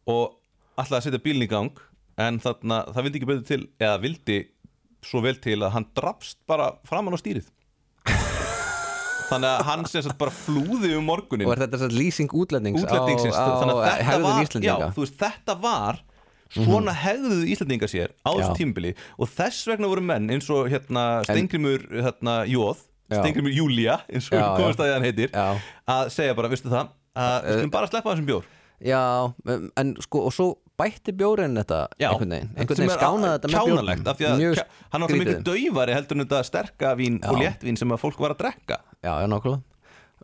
[0.08, 0.38] og
[0.80, 1.80] ætlaði að setja bílinn í gang
[2.18, 4.38] en þarna, það vildi ekki betur til eða vildi
[5.04, 7.48] svo vel til að hann drafst bara framan á stýrið.
[9.32, 12.84] Þannig að hann sem sagt bara flúði um morgunin og er þetta svo lýsing útlendings
[12.84, 16.02] útlendingisins á, þannig að á þetta var, já, veist, þetta var
[16.52, 21.06] svona hegðuðu Íslandinga sér á þessu tímbili og þess vegna voru menn eins og hérna
[21.24, 22.82] Stengrimur hérna, Jóð.
[23.20, 24.56] Stengrimur Júlía eins og Já, já.
[24.62, 25.46] komast að hann heitir Já.
[25.96, 28.50] að segja bara, veistu það að við skulum bara sleppa þessum bjór
[28.82, 29.02] Já,
[29.78, 30.46] en sko, og svo
[30.82, 34.62] bætti bjórin þetta Já, einhvern veginn, einhvern veginn skánaði þetta með kjánalegt af því að
[34.96, 35.44] hann miklu skrítið.
[35.52, 37.44] daufari heldur en þetta sterka vín og Já.
[37.44, 39.62] léttvín sem að fólk var að drekka Já, já, nákvæmlega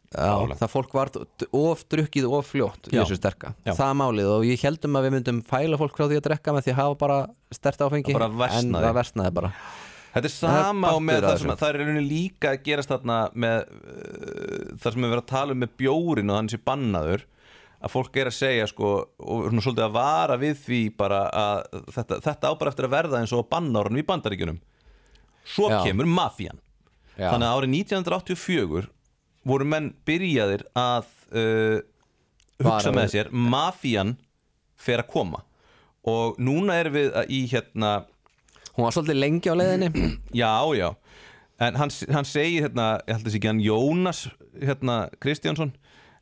[0.07, 1.09] Já, það fólk var
[1.51, 3.01] of drukkið of fljótt í Já.
[3.03, 3.73] þessu sterka Já.
[3.75, 6.63] það málið og ég heldum að við myndum fæla fólk frá því að drekka með
[6.65, 7.17] því að hafa bara
[7.51, 9.51] stert áfengi Það en það versnaði bara
[10.17, 11.59] Þetta er Það er sama og með það sem þessu.
[11.61, 15.61] það er líka að gerast þarna með uh, það sem við verðum að tala um
[15.63, 17.25] með bjórin og hann sé bannaður
[17.77, 18.87] að fólk er að segja sko
[19.21, 22.95] og svona svolítið að vara við því bara að þetta, þetta á bara eftir að
[22.95, 24.57] verða eins og bannárun í bandaríkjunum
[25.47, 25.77] svo Já.
[25.85, 26.57] kemur mafían
[27.17, 27.29] Já.
[27.29, 28.87] þannig að árið 1984
[29.47, 31.05] voru menn byrjaðir að
[31.37, 31.77] uh,
[32.65, 33.13] hugsa með við.
[33.13, 34.15] sér mafían
[34.81, 35.43] fer að koma
[36.07, 37.93] og núna erum við að- í hérna
[38.77, 39.89] Hún var svolítið lengi á leiðinni.
[40.41, 40.89] Já, já.
[41.57, 44.27] En hann, hann segir hérna, ég held þessi ekki hann Jónas
[44.61, 45.71] hérna, Kristjánsson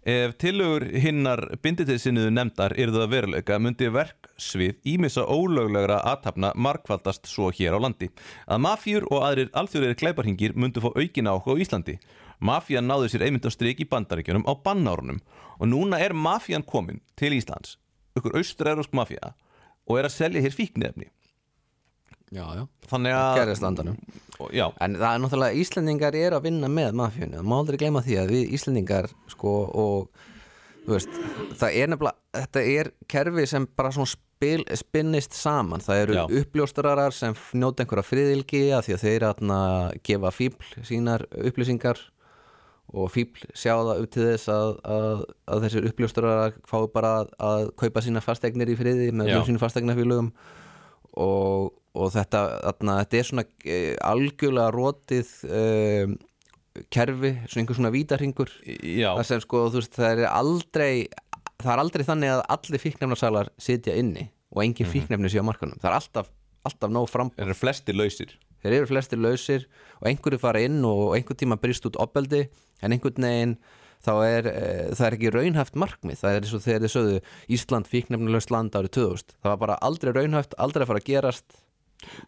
[0.05, 7.47] Ef tillögur hinnar binditiðsinniðu nefndar yrðu að veruleika myndi verksvið ímissa ólöglegra aðtapna markvaldast svo
[7.49, 8.11] hér á landi.
[8.45, 11.97] Að mafjur og aðrir alþjóðir kleiparhingir myndu fá aukin áhuga á Íslandi.
[12.37, 15.23] Mafían náði sér einmitt á strik í bandaríkjunum á bannárunum.
[15.57, 17.79] Og núna er mafían komin til Íslands.
[18.13, 19.33] Ykkur austur-eurósk mafía
[19.89, 21.09] og er að selja hér fíknefni
[22.33, 22.63] Já, já.
[22.89, 23.97] Þannig að Gerðist landanum
[24.39, 27.77] og- Já, En það er náttúrulega, Íslendingar eru að vinna með mafíunni, það má aldrei
[27.77, 30.09] gleyma því að við Íslendingar, sko, og
[30.85, 31.09] þú veist,
[31.61, 36.25] það er nefnilega þetta er kerfi sem bara svona spil, spinnist saman, það eru Já.
[36.41, 39.59] uppljóstararar sem njóta einhverja friðilgi að því að þeir atna,
[40.03, 42.01] gefa fíbl sínar upplýsingar
[42.95, 47.31] og fíbl sjá það upp til þess að, að, að þessir uppljóstararar fái bara að,
[47.39, 50.29] að kaupa sína fastegnir í friði með sínum fastegnafélögum
[51.17, 55.61] og, og þetta, þarna, þetta er svona e, algjörlega rótið e,
[56.91, 61.05] kerfi, svona einhver svona vítarhingur það sem sko, það er aldrei
[61.61, 65.79] það er aldrei þannig að allir fíknefnarsalar sitja inni og engin fíknefni sé á markanum,
[65.81, 66.33] það er alltaf,
[66.67, 68.35] alltaf nóg fram þeir eru flestir lausir.
[68.63, 69.65] Þeir eru flestir lausir
[69.99, 72.45] og einhverju fara inn og einhver tíma brist út opbeldi
[72.81, 73.57] en einhvern veginn
[74.05, 76.19] þá er e, það er ekki raunhæft markmið.
[76.21, 77.19] Það er eins og þegar þið sögðu
[77.57, 81.59] Ísland fíknefnilegst land árið 2000 það var bara aldrei raunhæft, aldrei að fara að gerast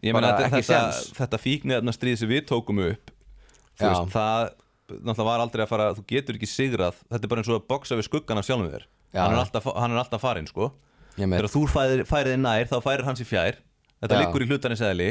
[0.01, 3.11] Ég meina þetta, þetta, þetta fíkniðarna stríð sem við tókum upp
[3.77, 4.49] veist, það
[4.87, 6.99] náttúrulega var aldrei að fara, þú getur ekki sigrað.
[7.11, 8.85] Þetta er bara eins og að boksa við skuggan af sjálfum þér.
[9.17, 10.69] Hann er alltaf, hann er alltaf farinn sko.
[11.17, 13.59] Þegar þú færir þið nær þá færir hans í fjær.
[14.03, 14.21] Þetta Já.
[14.21, 15.09] liggur í hlutarins eðli.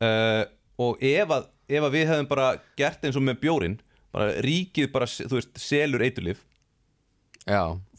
[0.00, 0.42] Uh,
[0.80, 3.76] og ef að, ef að við hefum bara gert eins og með bjórin
[4.10, 6.40] bara ríkið bara, þú veist, selur eiturlif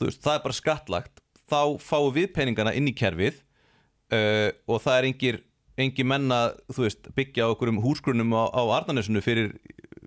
[0.01, 1.21] veist, það er bara skattlagt.
[1.51, 3.39] Þá fáum við peningana inn í kerfið
[4.13, 5.39] uh, og það er engir,
[5.83, 6.41] engir menna,
[6.71, 9.53] þú veist, byggja á okkur um húsgrunum á, á Arnarnesinu fyrir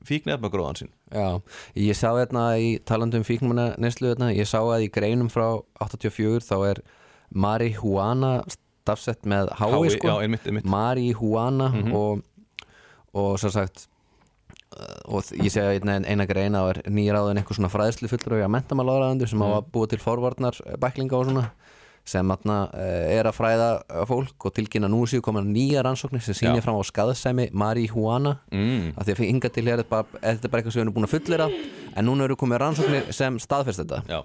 [0.04, 0.92] fíknefnagróðan sinn.
[1.14, 1.40] Já,
[1.78, 5.46] ég sá hérna í talandum fíknumanna neslu hérna, ég sá að í greinum frá
[5.80, 6.82] 84 þá er
[7.34, 8.36] marihuana
[8.84, 10.68] stafsett með hái sko, já, einmitt, einmitt.
[10.68, 12.22] marihuana og,
[13.16, 13.86] og svo sagt
[14.76, 18.52] uh, og ég segja eina, eina greina og er nýráðin einhver svona fræðslu fullur og
[18.52, 21.46] mentamálaðarandu sem hafa búið til forvarnar eh, bæklinga og svona
[22.04, 26.36] sem atna, er að fræða eh, fólk og tilkynna nú séu koma nýja rannsóknir sem
[26.36, 28.92] sýnir fram á skaðsemi marihuana mm.
[28.98, 30.84] að því að hinga til hér er þetta bara, er þetta bara eitthvað sem við
[30.84, 31.48] erum búin að fullera
[31.94, 34.20] en núna eru komið rannsóknir sem staðfest þetta Já,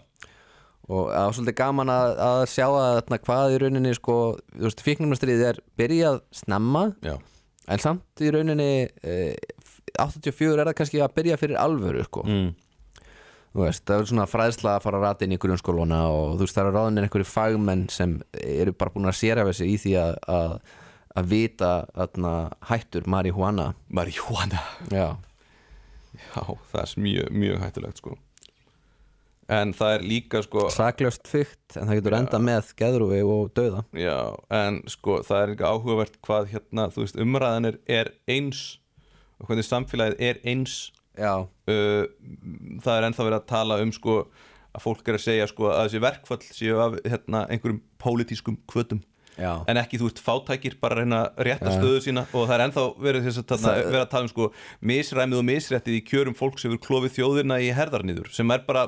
[0.89, 4.15] og það var svolítið gaman að, að sjá að þarna, hvað í rauninni sko,
[4.83, 7.15] fíknumastriðið er byrjað snemma já,
[7.69, 8.71] en samt í rauninni
[9.05, 9.37] eh,
[9.99, 12.25] 84 er það kannski að byrja fyrir alvöru sko.
[12.27, 12.49] mm.
[13.57, 16.57] Veist, það er svona fræðsla að fara að rata inn í grunnskóluna og þú veist,
[16.57, 19.95] það eru ráðinir einhverju fagmenn sem eru bara búin að séra við sig í því
[20.03, 20.53] að, að,
[21.17, 22.33] að vita þarna,
[22.69, 23.71] hættur marihuana.
[23.89, 24.62] Marihuana.
[24.93, 25.17] Já,
[26.19, 28.17] Já, það er mjög, mjög hættulegt sko.
[29.49, 33.81] En það er líka sko saklaust fygt en það getur enda með geðrúfi og döða
[33.97, 38.62] Já, en sko það er ekki áhugavert hvað hérna, þú veist, umræðan er, eins
[39.39, 40.75] og hvernig samfélagið er eins
[41.19, 42.05] uh,
[42.84, 44.21] það er ennþá verið að tala um sko
[44.69, 49.01] að fólk er að segja sko að þessi verkfall séu af hérna, einhverjum pólitískum kvötum
[49.39, 49.51] já.
[49.71, 52.25] En ekki þú veist fátækir bara að reyna að rétta stöðu sína.
[52.36, 54.47] Og það er ennþá verið, þess þarna, verið að tala um sko
[54.91, 58.86] misræmið og misréttið í kjörum fólk sem eru klofið þjóðina í herðarniður sem er bara,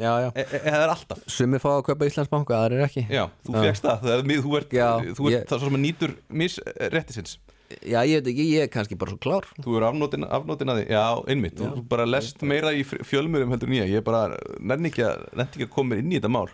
[0.00, 0.30] já, já.
[0.32, 1.26] e e það er alltaf.
[1.36, 3.06] Sumir fá að kaupa Íslandsbanka, aðrir ekki.
[3.12, 5.78] Já, þú fegst það, það er, þú ert, Já, þú ert ég- það svo sem
[5.78, 7.38] að nýtur misréttisins
[7.82, 9.48] Já, ég veit ekki, ég er kannski bara svo klár.
[9.58, 11.02] Þú eru afnótin, afnótin að því, já,
[11.32, 11.58] einmitt.
[11.58, 13.90] Þú bara lest meira í fjölmiðlum heldur en ég.
[13.96, 14.28] Ég bara
[14.60, 16.46] nenni ekki að, að koma inn í þetta mál.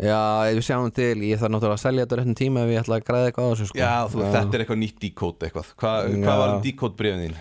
[0.00, 2.96] Já, við sjáum til, ég þarf náttúrulega að selja þetta réttum tíma ef ég ætla
[3.00, 3.80] að græða eitthvað á þessu sko.
[3.82, 5.72] Já, þú, þetta er eitthvað nýtt díkót eitthvað.
[5.82, 6.16] Hva, Já.
[6.24, 7.36] Hvað var díkót brefin þín?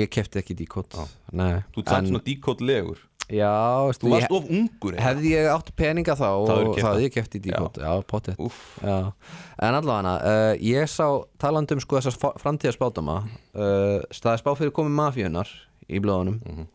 [0.00, 3.50] Ég kefti ekki díkót Þú samt svona díkót legur Já,
[3.86, 5.04] veistu, Þú varst of ungur eitthvað.
[5.06, 8.40] hefði ég átt peninga þá og Það hefði ég kefti díkót Já, potið
[8.82, 11.06] en allavega uh, ég sá
[11.38, 15.52] talandi um sko þessar framtíðarspátama uh, staði spá fyrir komið mafíunar
[15.90, 16.66] í blóðunum Mhm.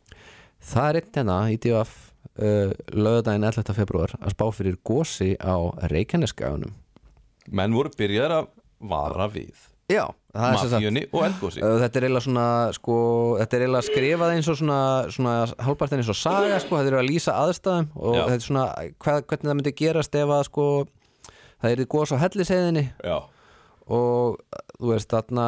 [0.72, 1.94] það er einn hérna í DF
[2.40, 3.76] uh, lögðardaginn 11.
[3.78, 5.56] februar að spá fyrir gósi á
[5.92, 6.72] Reykjaneskaunum
[7.52, 8.48] menn voru byrjaðar að
[8.80, 9.54] vara við
[9.92, 12.96] Já, Mafíunni og eldgósi Uh, Þetta er eiginlega svona sko,
[13.40, 14.80] þetta er eiginlega skrifað eins og svona,
[15.14, 18.22] svona hálfpartin eins og saga sko, þetta er að lýsa aðstæðum og Já.
[18.24, 18.66] þetta er svona
[19.06, 20.66] hvað, hvernig það myndi gerast ef að sko
[21.62, 22.86] það er góðs á helliseiðinni.
[23.86, 24.40] Og
[24.80, 25.46] þú veist þarna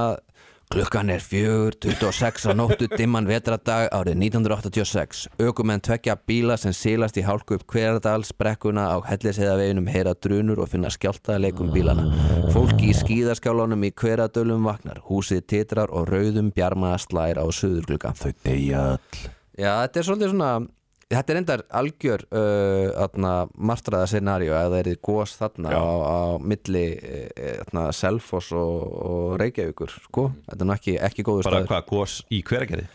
[0.74, 7.18] klukkan er fjögur 26 á nóttu dimman vetradag árið 1986 aukumenn tvekja bíla sem sílast
[7.18, 12.08] í hálku upp hverjadalsbrekkuna á helliseiðaveginum heyra drunur og finna skjáltaðleikum bílana
[12.52, 15.02] fólki í skíðaskjálanum í hverjadölum vaknar.
[15.08, 18.14] Húsið titrar og rauðum bjarma slær á suðurglugga.
[18.18, 19.22] Þau deyja öll.
[19.58, 20.52] Já, þetta er svolítið svona
[21.08, 25.80] Þetta er endar algjör uh, martraða scenaríu að það er gós þarna Já.
[25.80, 31.48] á, á milli uh, Selfoss og, og Reykjavíkur sko, þetta er nú ekki, ekki góður
[31.48, 31.70] Bara staður.
[31.72, 32.88] hvað, gós í hveragerði?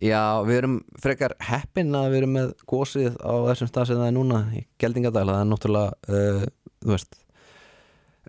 [0.00, 4.08] Já, við erum frekar heppin að við erum með gósið á þessum stað sem það
[4.08, 6.46] er núna í Geldingadal, það er náttúrulega uh,
[6.80, 7.18] þú veist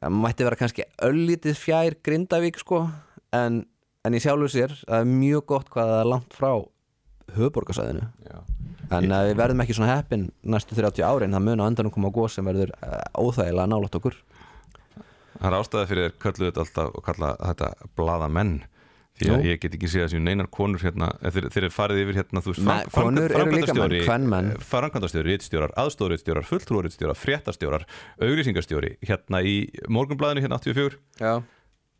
[0.01, 2.83] það mætti vera kannski öllítið fjær Grindavík sko.
[3.33, 3.61] En,
[4.05, 6.51] en í sjálfu sér, það er mjög gott hvað það er langt frá
[7.37, 8.07] höfuborgarsæðinu
[8.91, 12.35] en við verðum ekki svona heppin næstu 30 árin, það mun á endanum koma gós
[12.35, 14.17] sem verður uh, óþægilega nálægt okkur.
[15.37, 18.59] Það er ástæða fyrir þetta alltaf og kalla þetta blaðamenn
[19.21, 19.47] því að Nú.
[19.49, 22.43] ég get ekki séð þessu neinar konur hérna eh, þeir, þeir eru farið yfir hérna
[22.43, 23.19] þú veist menn,
[24.07, 24.49] kvenmenn.
[24.69, 27.85] framkvæmdastjóri, ritstjórar, aðstórritstjórar fulltrúritstjórar, fréttastjórar,
[28.23, 29.55] auglýsingastjóri hérna í
[29.91, 31.33] morgunblæðinu hérna 84 Já,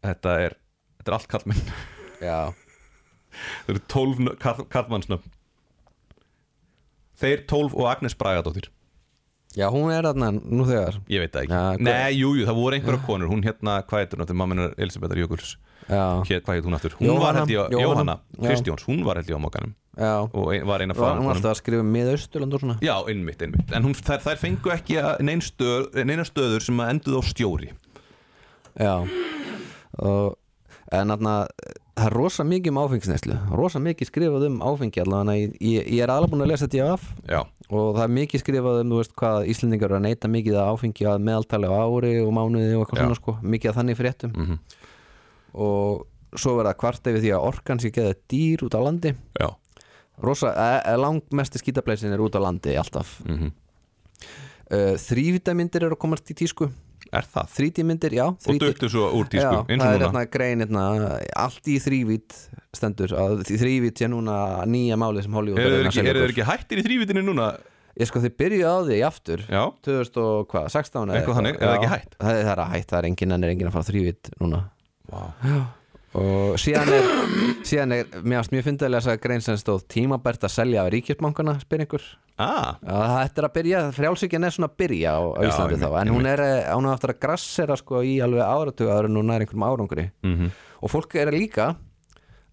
[0.07, 0.57] þetta er,
[1.01, 1.63] þetta er allt kallmenn
[2.23, 2.37] já,
[3.65, 5.31] það eru 12 nö- kall, kallmannsnöfn
[7.21, 8.69] þeir 12 og Agnes Bragadóttir.
[9.51, 10.95] Já, hún er þarna nú þegar.
[11.11, 13.27] Ég veit það ekki, Ja, nei, jú, jú, það voru einhverja konur.
[13.33, 15.57] Hún hérna, hvað heitur hún, mamma Elisabethar Jökuls.
[15.91, 16.93] Hér, hvað heit hún aftur?
[17.01, 18.15] Hún var Jóhanna, held ég á Jóhanna.
[18.39, 20.11] Kristjóns, hún var held ég á mokkanum já.
[20.31, 22.77] Og ein, var eina Var hún fáum alltaf að skrifa með Austurland og svona.
[22.81, 23.73] Já, einmitt, einmitt.
[23.75, 27.21] En hún, þær, þær fengu ekki að- nein stöð, neina stöður sem að enduð á
[27.27, 27.71] stjóri.
[28.79, 28.95] Já.
[29.99, 30.37] Og,
[30.91, 31.33] En þarna
[31.95, 35.37] það er rosa mikið um áfengisneislu rosa mikið skrifað um áfengi allavega.
[35.39, 38.13] Ég, ég, ég er alveg búin að lesa þetta í af Já, og það er
[38.17, 41.71] mikið skrifað um þú veist hvað Íslendingar eru að neyta mikið að áfengi að meðaltali
[41.71, 43.05] á ári og mánuði og eitthvað Já.
[43.05, 43.35] svona sko.
[43.55, 44.35] Mikið að þannig fréttum.
[44.35, 44.61] Mhm.
[45.51, 46.07] og
[46.39, 49.11] svo verða kvart yfir því að orkan sé geða dýr út á landi.
[49.41, 53.19] E, e, langmesti skítapleisin er út á landi alltaf.
[53.27, 53.51] Mm
[54.71, 56.69] uh, þrývitamyndir eru að komast í tísku
[57.11, 57.47] Er það?
[57.57, 60.31] þrítímyndir, já Og þríti- döttu svo úr tísku, Já, eins það og er núna hérna
[60.31, 60.83] grein hérna,
[61.35, 62.37] allt í þrývít
[62.73, 66.31] stendur að þrývít sé núna nýja máli sem Hollywood Eru að selja þeir okkur.
[66.37, 67.49] ekki hættir í þrývitinu núna?
[67.99, 71.89] Ég sko þið byrjuðu á því aftur Já, 2016 eða Eitthvað þannig, er það ekki
[71.89, 72.15] Já, hætt?
[72.21, 74.61] Það, það er hætt, það er engin en er engin að fara þrývít núna
[75.11, 75.23] Vá.
[76.17, 77.05] Og síðan er
[77.67, 81.55] síðan er, mér ást mjög fyndið að lesa grein sem stóð tímabært að selja ríkisbankana
[81.61, 82.07] spyr ykkur
[82.41, 86.11] ah, þetta er að byrja, frjálsíkjan er svona að byrja á, Já, Íslandi þá en
[86.15, 86.43] hún er,
[86.73, 90.09] hún er aftur að grassera sko í alveg áratuga en hún er einhverjum árangri.
[90.25, 91.75] Mm og fólk er líka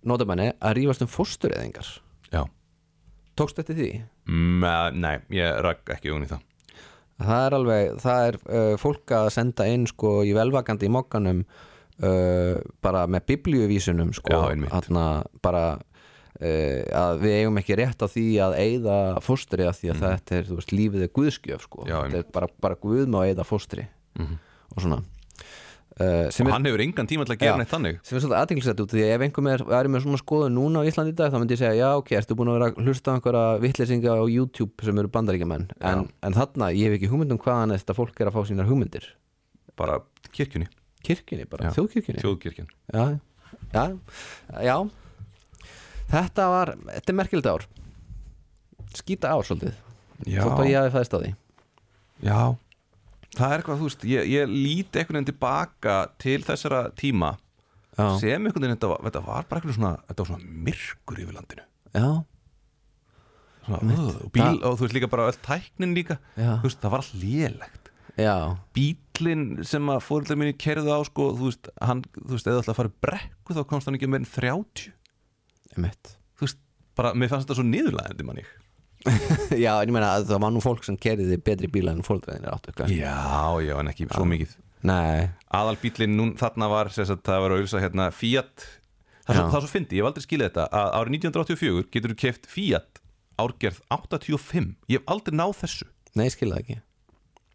[0.07, 1.89] notabenni að rífast um fóstureyðingar.
[2.33, 2.45] Já.
[3.39, 3.89] Tókst eftir því?
[4.29, 6.45] Me, Nei, ég rak ekki í það.
[7.19, 11.43] Það er alveg, það er uh, fólk að senda inn sko í velvakandi í mokkanum
[12.03, 14.43] uh, bara með biblíuvísunum sko,
[15.43, 20.03] bara uh, að við eigum ekki rétt á því að eyða fóstri af því að
[20.07, 21.87] þetta er, veist, lífið er guðskjöf sko.
[21.89, 23.87] Já, þetta er bara, bara guð með að eyða fóstri
[24.19, 24.39] Mhm.
[24.75, 25.03] og svona.
[25.99, 27.59] Uh, Og hann hefur engan tíma til að gera Já.
[27.59, 27.97] neitt þannig.
[28.07, 30.79] Sem er svolítið aðteglisett út því að ef einhver er, er með svona skoðu núna
[30.79, 32.79] á Íslandi í dag þá myndi ég segja já ok, ertu búin að vera að
[32.87, 35.65] hlusta á einhverja vittlesinga á YouTube sem eru bandaríkjamenn?
[35.83, 38.69] En, en þarna, ég hef ekki hugmynd um hvaðan þetta fólk er að fá sínar
[38.71, 39.09] hugmyndir.
[39.75, 39.99] Bara
[40.31, 40.69] kirkjunni,
[41.07, 42.23] kirkjunni bara, þjóðkirkjunni?
[42.25, 43.05] Þjóðkirkjan já,
[43.75, 43.85] já,
[44.65, 44.77] já
[46.13, 47.67] þetta var, þetta er merkilegt ár.
[48.97, 49.77] Skýta ár svolítið.
[50.27, 51.35] Já, þótt að ég hafi fæðist á því.
[52.27, 52.41] Já.
[53.37, 57.35] Það er eitthvað, þú veist, ég, ég líti einhvern veginn tilbaka til þessara tíma
[57.93, 61.21] já, sem einhvern veginn, þetta var, þetta var bara einhvern svona, þetta var svona myrkur
[61.23, 61.67] yfir landinu.
[61.93, 62.09] Já,
[63.69, 66.19] svona, uh, og bíl, og þú veist líka bara öll tæknin líka.
[66.65, 67.88] Veist, það var allt lélegt
[68.77, 72.75] bílinn sem að fóreldrar minni kerðu á sko, þú veist, hann, þú veist, eða alltaf
[72.75, 74.89] að fara brekku þá komst hann ekki meir en 30
[75.79, 76.63] emitt þú veist,
[76.99, 78.47] bara, mér fannst þetta svo niðurlæðandi manni
[79.65, 82.51] Já, en ég meina að það var nú fólk sem kerði betri bíla en fólkdraðinir
[82.51, 83.15] áttu já,
[83.63, 84.57] já, en ekki svo mikið.
[84.89, 88.67] Nei, aðal bílinn nú, þarna var sagt, það var að auðvitað hérna Fiat.
[89.23, 92.15] Það er svo, það svo fyndi, ég hef aldrei skilið þetta að árið 1984 getur
[92.15, 93.01] þú keft Fiat
[93.39, 95.89] árgerð 85 ég hef aldrei náð þessu.
[96.19, 96.79] Nei, ég skil það ekki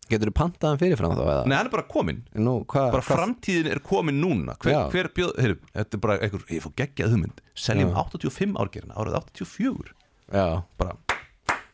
[0.10, 1.44] Getur þú pantaðan fyrirfram þá eða?
[1.48, 2.90] Nei, hann er bara kominn Nú, hvað?
[2.98, 4.82] bara framtíðin er komin núna hver, Já.
[4.92, 9.18] hver bjóð, heyrðu, þetta er bara einhver, ég fór geggjað hugmynd seljum 85 árgerðina, árið
[9.22, 9.94] 84
[10.34, 10.46] Já,
[10.82, 10.98] bara,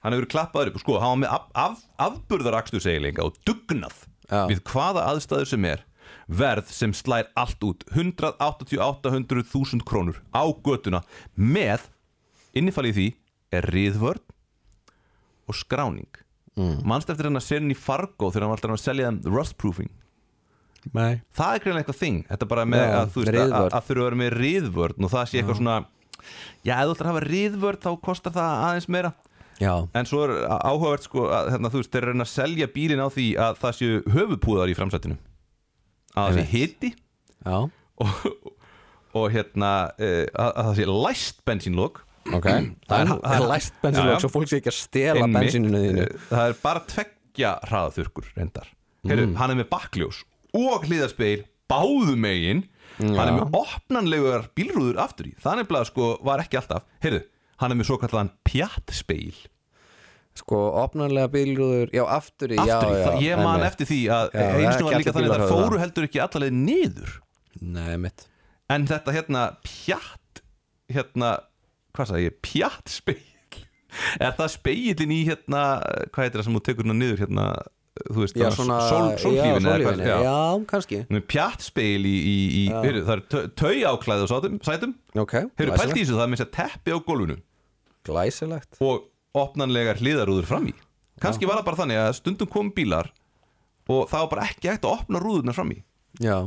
[0.04, 3.40] hann hefur verið klappaður upp og sko, hann var með af, af, afburðarakstur seglinga og
[3.50, 3.98] dugnað
[4.30, 4.44] Já.
[4.52, 5.86] við hvaða aðstæður sem er
[6.30, 11.02] verð sem slær allt út 188-100.000 krónur á götuna
[11.34, 11.90] með
[12.58, 13.08] innifalið því
[13.58, 14.22] er riðvörn
[15.50, 16.22] og skráning
[16.60, 16.76] mm.
[16.88, 19.94] mannst eftir að senja í Fargo þegar hann var alltaf að selja þeim rustproofing?
[20.96, 21.20] Nei.
[21.36, 22.20] Það er greinlega eitthvað þing.
[22.30, 25.12] Þetta bara með Já, að þú veist að, að, þurfa að vera með riðvörn og
[25.14, 25.80] það sé eitthvað svona
[26.64, 29.12] já, ef þú ætlar að hafa riðvörn þá kostar það aðeins meira.
[29.60, 32.32] Já, en svo er áhugavert sko að hérna, þú veist, þeir eru að reyna að
[32.32, 35.18] selja bílinn á því að það séu höfupúðar í framsættinu
[36.16, 36.92] að það sé
[37.44, 37.58] já,
[38.06, 38.30] og,
[39.20, 42.00] og hérna uh, að, að það sé læst bensínlók
[42.34, 42.48] ok.
[42.90, 44.22] Það er- Það er læst Já, bensinlokk já.
[44.24, 45.42] svo fólk sé ekki að stela Einmitt.
[45.42, 46.02] bensininu þínu.
[46.02, 48.68] Eh, það er bara tveggja hraðaþurkur reyndar.
[49.08, 49.36] Heru, Mm.
[49.36, 52.64] hann er með bakkljós og hlýðaspeil báðu megin.
[53.00, 55.36] Hann er með opnanlegar bílrúður aftur í.
[55.40, 56.84] Það nefnilega sko var ekki alltaf.
[57.02, 57.24] Heyrðu,
[57.60, 59.34] hann er með svo kallan pjattspeil
[60.40, 60.56] Sko,
[60.86, 64.30] opnarlega bílrúður, já, aftur í já, aftur í, já, það, ég man eftir því að
[64.32, 67.10] Já, eins og líka þannig að það fóru heldur ekki allaleg niður.
[67.62, 68.12] Nei,
[68.70, 70.42] en þetta hérna pjatt
[70.90, 71.32] hérna,
[71.96, 73.20] hvað sagði ég, pjattspeil
[74.22, 75.66] er það speilin í hérna
[76.14, 77.46] hvað heitir það sem þú tekur hérna niður hérna,
[78.00, 81.00] þú veist, Já, svona sól, Já, sólhlífin eða sólhlífin, hvað, já, kannski.
[81.10, 84.96] Með pjattspeil í, í, í heyrðu, það er tau áklæði og sætum, sætum.
[85.18, 87.40] Ok, Heyrðu, pælt í þessu, það er með sér teppi á gólfinu.
[88.10, 88.80] Glæsilegt.
[88.86, 90.76] Og opnanlegar hliðarúður fram í.
[91.20, 93.10] Kannski var það bara þannig að stundum kom bílar
[93.90, 95.80] og það var bara ekki hægt að opna rúðurnar fram í.
[96.24, 96.38] Já,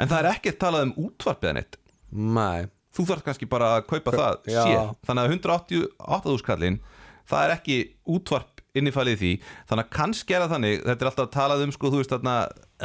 [0.00, 1.78] en það er ekkert talað um útvarpið en eitt
[2.16, 4.60] nei þú þarf kannski bara að kaupa það Já.
[4.64, 4.76] sé
[5.08, 6.78] þannig að 188 skallin
[7.26, 7.78] það er ekki
[8.16, 9.30] útvarp innifælið því.
[9.70, 12.34] Þannig að kannski er það þannig þetta er alltaf talað um sko þú veist þarna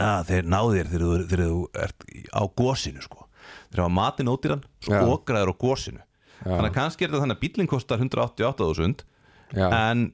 [0.06, 3.28] að þeir náðir þegar þú, þegar þú ert á gósinu sko.
[3.72, 6.06] Þeir hafa matinn ódýran svo okraður á gósinu
[6.42, 9.04] þannig að kannski er þetta þannig að bílinn kostar 188.000
[9.52, 10.08] Já, en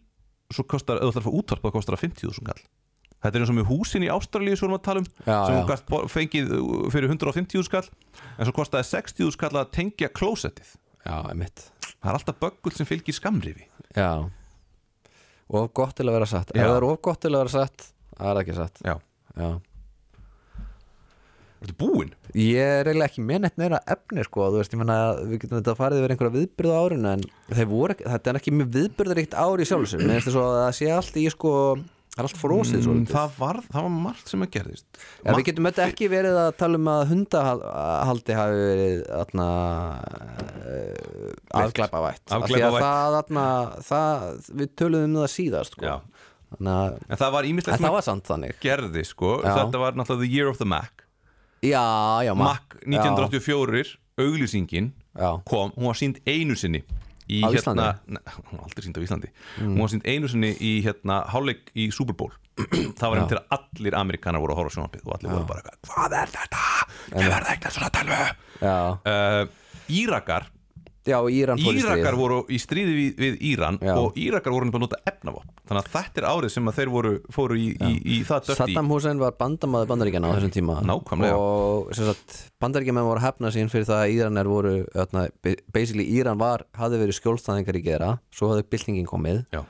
[0.54, 2.62] svo kostar, ef þú ætlar að fá útvarp það kostar það 50.000 kall
[3.24, 5.60] þetta er eins og með húsin í Ástralíu erum við að tala um Já, sem
[5.72, 7.88] gast bo- fengið uh, fyrir 150.000 kall
[8.38, 10.76] en svo kostaði 60.000 kall að tengja klósettið.
[11.08, 13.66] Já, mitt það er alltaf böggul sem fylgir skamrifi
[13.98, 14.12] Já.
[15.48, 16.50] Of gott til að vera satt.
[16.52, 17.86] Ef það er of gott til að vera satt
[18.18, 18.80] Það er ekki satt.
[18.84, 18.96] Já,
[19.38, 19.50] Já.
[21.58, 22.12] Ertu búinn?
[22.38, 25.40] Ég er eiginlega ekki með neitt meira efni sko, þú veist, ég menna að við
[25.42, 27.24] getum þetta farið yfir einhverja viðbyrðu árinu en
[27.72, 30.04] voru þetta er ekki með viðbyrðuríkt ári í sjálfsög,
[32.18, 34.86] það er allt frósið svo Mm, það, var, það var margt sem að gerðist.
[35.22, 39.48] Ja, Við getum þetta ekki verið að tala um að hundahaldi hafi verið atna,
[41.62, 42.24] afglæpavætt.
[42.28, 42.86] Af því að Afglæpavætt.
[42.88, 43.18] það,
[43.88, 45.86] það, við töluðum um það síðast sko.
[45.88, 46.14] Að
[46.58, 47.98] en það var ímislegt sem það
[48.48, 49.34] að gerði sko.
[49.44, 51.04] Þetta var náttúrulega the year of the Mac.
[51.66, 51.84] Já,
[52.24, 52.78] já, Mac.
[52.86, 56.84] 1984, auglýsingin Já, kom, hún var sínd einu sinni
[57.28, 57.88] í Á hérna, Íslandi?
[58.08, 58.60] Mm.
[58.64, 59.32] aldrei sínd á Íslandi.
[59.60, 62.34] Hún var sínd einu sinni í hérna háleik í Super Bowl.
[62.98, 65.50] Það var einhvern til að allir amerikanar voru að horfa á sjónvarpið og allir voru
[65.50, 66.68] bara eitthvað, hvað er þetta?
[67.16, 68.22] ég verði ekki svona talvu
[68.64, 68.78] já,
[69.12, 69.44] uh,
[69.98, 70.48] Írakar
[71.08, 73.94] já, Íran fór í Írakar stríð voru í stríði við, við Íran Já.
[74.02, 76.92] og Írakar voru bara að nota efnavopn þannig að þetta er árið sem að þeir
[76.94, 80.78] voru, fóru í, í, í það dörti Saddam Hussein var bandamaður bandaríkjana á þessum tíma
[80.88, 81.38] Nákvæmlega.
[81.38, 81.92] og
[82.64, 85.26] bandaríkjamenn voru að hefna sín fyrir það að Íranar voru öðna,
[85.74, 89.64] basically Íran var, hafði verið skjólstæðingar í gera svo hafði byltingin komið Já.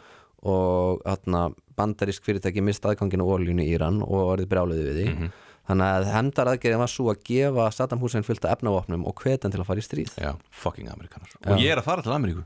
[0.47, 1.47] og öðna,
[1.78, 5.36] bandarísk fyrirtæki mist aðganginu ólínu í Íran og orðið brjáliði við því Mhm.
[5.68, 9.60] Þannig að hemdar aðgerðin var svo að gefa Saddam Hussein fylgta efnavopnum og hvetan til
[9.62, 10.14] að fara í stríð.
[10.22, 12.44] Já, fucking amerikanar og ég er að fara til Ameríku.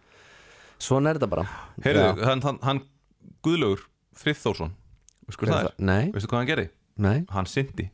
[0.82, 1.46] Svona er þetta bara.
[1.86, 2.84] Heyrðu, hann, hann, hann
[3.46, 3.84] Guðlaugur
[4.18, 4.74] Friðþórsson
[5.28, 5.76] veistu hvað það er?
[5.88, 6.70] Nei, Veistu hvað hann gerði?
[7.02, 7.20] nei.
[7.32, 7.86] Hann syndi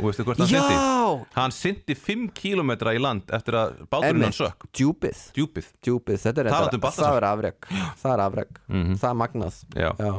[0.00, 0.74] og veistu hvort hann syndi?
[0.74, 4.64] Já, Hann syndi 5 km í land eftir að báturinn hann sökk.
[4.72, 5.18] Djúpið.
[5.36, 5.66] Djúpið.
[5.84, 7.04] Djúpið, þetta er, um þetta, Baltasar.
[7.08, 7.66] það er afreg
[8.02, 8.60] það er afreg,
[9.02, 9.58] það er magnað.
[9.76, 9.90] Já.
[10.00, 10.12] já,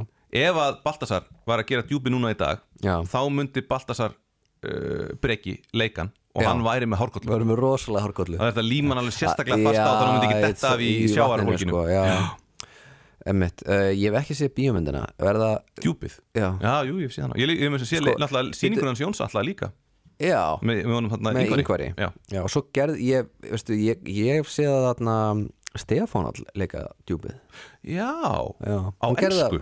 [0.44, 2.96] Ef að Baltasar var að gera djúpið núna í dag já.
[3.10, 4.14] þá myndi Baltasar
[4.64, 6.48] uh, breki leikan og Já.
[6.50, 7.34] hann væri með hárkollu.
[7.36, 8.40] Erum með rosalega hárkollu.
[8.40, 10.82] Það er þetta líman alveg sérstaklega fast á þannig að hann myndi ekki detta af
[10.82, 12.06] í vatninu, sjávarhólkinu sko, já.
[13.34, 15.04] emmitt, uh, ég hef ekki séð bíómyndina.
[15.22, 16.18] Verða, Djúpið?
[16.34, 17.38] Já, Já, jú, ég sé hana.
[17.38, 19.70] Ég, ég, ég með að sé Sko, náttúrulega sýningur hans Jóns alltaf líka.
[20.24, 20.42] Já.
[20.66, 20.84] Með,
[21.22, 25.18] með yngvari Já, já, og svo gerð, ég, veistu, ég, ég hef séð að þarna
[25.84, 27.38] Stefán all leika djúpið.
[27.86, 28.10] Já.
[28.62, 29.62] Já, á ensku?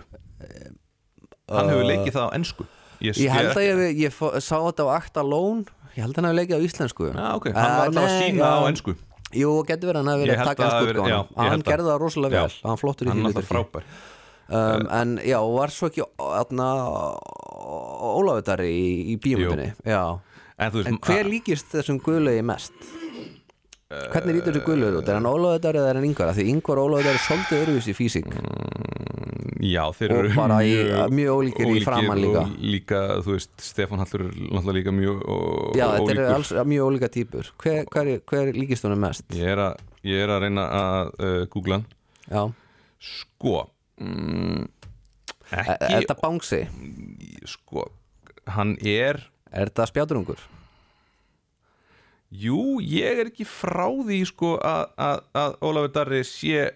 [1.52, 2.72] Hann hefur leikið það á ensku
[3.02, 6.20] Ég, Ég held að ég, ég fó, sá þetta á Acta Lone Ég held að
[6.22, 7.08] hann hefði leikið á íslensku.
[7.12, 8.94] Já, ok, hann var alltaf að sína á ensku.
[9.32, 10.70] Jú, getur verið að hann hefði verið að taka ég
[11.36, 12.56] Hann að- gerði það rosalega vel.
[12.62, 13.82] Hann flottur í Hann því
[14.52, 16.68] um, En já, var svo ekki atna,
[18.12, 19.72] Ólafutari í, í bíómyndinni.
[19.84, 20.18] Já.
[20.58, 22.72] En En hver líkist þessum guðlegi mest?
[24.12, 25.08] Hvernig lítur þessu guðlegur út?
[25.12, 26.30] Er hann Ólafutari eða er hann yngvar?
[26.36, 28.28] Því yngvar Ólafutari er svolítið öruvísi í físík
[29.62, 32.40] Já, þeir eru bara í- mjög ólíkir í framan líka.
[32.58, 36.34] líka, þú veist, Stefán Hallur er náttúrulega líka mjög ó- Já, þetta eru ólíkur.
[36.34, 39.22] alls mjög ólíka típur Hver, hver, hver líkist honum mest?
[39.30, 41.78] Ég er að, ég er að reyna að uh, googla
[42.26, 42.42] Já,
[42.98, 43.54] Sko
[44.02, 44.66] mm,
[45.52, 46.60] Ekki er þetta bángsi?
[47.54, 47.86] Sko,
[48.56, 49.22] hann er
[49.52, 50.42] Er þetta spjáturungur?
[52.32, 56.70] Jú, ég er ekki frá því sko að, að, að Ólafur Darri sé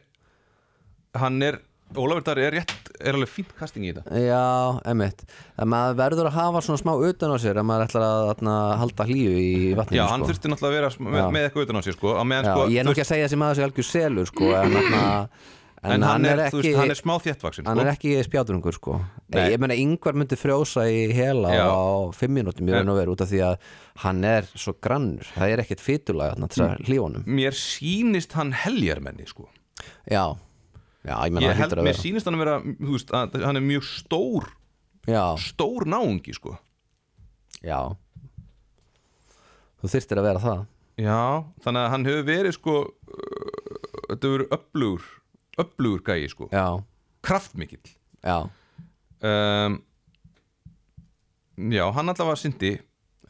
[1.17, 1.63] hann er
[1.97, 4.43] Ólafur Darri er rétt, er alveg fínt casting í þetta Já,
[4.91, 5.23] emitt
[5.55, 8.55] Það maður verður að hafa svona smá utan á sér að maður ætlar að atna,
[8.83, 10.31] halda hlýju í vatninu Já, hann sko.
[10.33, 11.27] þurfti náttúrulega að vera með, Já.
[11.37, 13.11] með eitthvað utan á sér sko, á meðan, Já, sko Ég er þú ekki að
[13.13, 15.05] segja þessi maður sé algjör selur sko, en, atna,
[15.87, 17.85] en, En hann er, ekki þú veist, hann er smá þéttvaksin hann sko.
[17.87, 18.95] er ekki spjáturungur sko.
[19.35, 19.45] Nei.
[19.53, 21.67] Ég meina yngvar myndi frjósa í hela Já.
[21.71, 23.57] á fimm mínútum ég raun og veru út af því að
[24.05, 26.71] hann er svo grannur það er ekkert fytulag til Mm.
[26.75, 29.49] að hlífunum Mér sýnist hann heljarmenni sko.
[30.11, 30.37] Já,
[31.07, 33.45] já, ég það held, hlýtur að mér vera sýnist hann að vera þú veist, að
[33.45, 34.49] hann er mjög stór
[35.07, 36.59] Já, stór náungi sko.
[37.63, 37.95] já
[39.83, 40.65] Þú þyrftir að vera það
[40.97, 42.75] Já, þannig að hann hefur verið sko
[44.09, 45.03] þetta hefur verið öflugur
[45.59, 46.83] öflugur gæi sko, Já,
[47.27, 47.95] kraftmikill.
[48.25, 48.39] Já,
[49.23, 49.81] um,
[51.73, 52.75] Já, hann allavega syndi.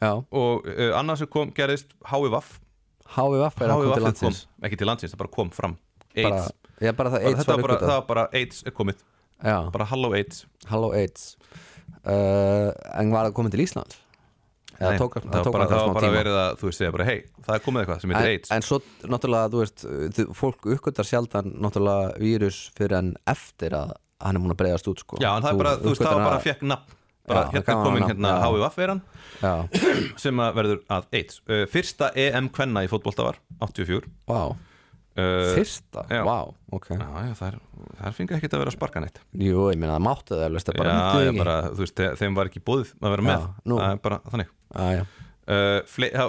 [0.01, 0.11] Já.
[0.31, 2.57] Og uh, annars sem kom gerðist HVF
[3.07, 5.77] HVF er að koma til HVF kom, landsins ekki til landsins, það bara kom fram.
[6.17, 6.51] Bara, AIDS,
[6.83, 8.99] Já, bara það bara, AIDS var var bara, uppgötað það var bara AIDS er komið,
[9.37, 10.43] Já, bara Hello AIDS.
[10.67, 11.23] Hello AIDS.
[12.03, 12.69] Uh,
[12.99, 13.97] En var það komið til Ísland?
[14.77, 16.17] Nei, tók, það, það bara, það var bara tíma.
[16.19, 17.17] verið að þú veist, segja bara, hei,
[17.47, 18.51] það er komið eitthvað sem heitir en, AIDS.
[18.57, 18.77] en svo
[19.13, 19.85] náttúrulega, þú veist
[20.17, 24.91] þið- fólk uppgötar sjaldan náttúrulega vírus fyrir en eftir að hann er múin að breyðast
[24.91, 25.17] út sko.
[25.21, 26.95] Já, en það er bara, þú veist, það var bara fekk nafn
[27.27, 29.01] bara, Já, hérna komin nafn, hérna
[29.41, 29.53] Já,
[30.23, 31.41] sem að verður að AIDS.
[31.49, 34.55] Uh, Fyrsta EM kvenna í fótbolta var 84 vá,
[35.17, 36.21] uh, fyrsta, já.
[36.27, 36.37] vá,
[36.77, 36.89] ok.
[36.93, 37.59] Já, já, það
[37.97, 39.21] það er fengið ekkert að vera að sparka neitt.
[39.33, 41.37] Jú, ég meina það máttu það, bara Já, ekki.
[41.43, 43.47] bara, þú veist, þe- þeim var ekki bóðið að vera með.
[43.65, 43.79] Nú.
[43.81, 44.53] Það er bara þannig.
[45.47, 45.79] Uh,
[46.11, 46.25] ja,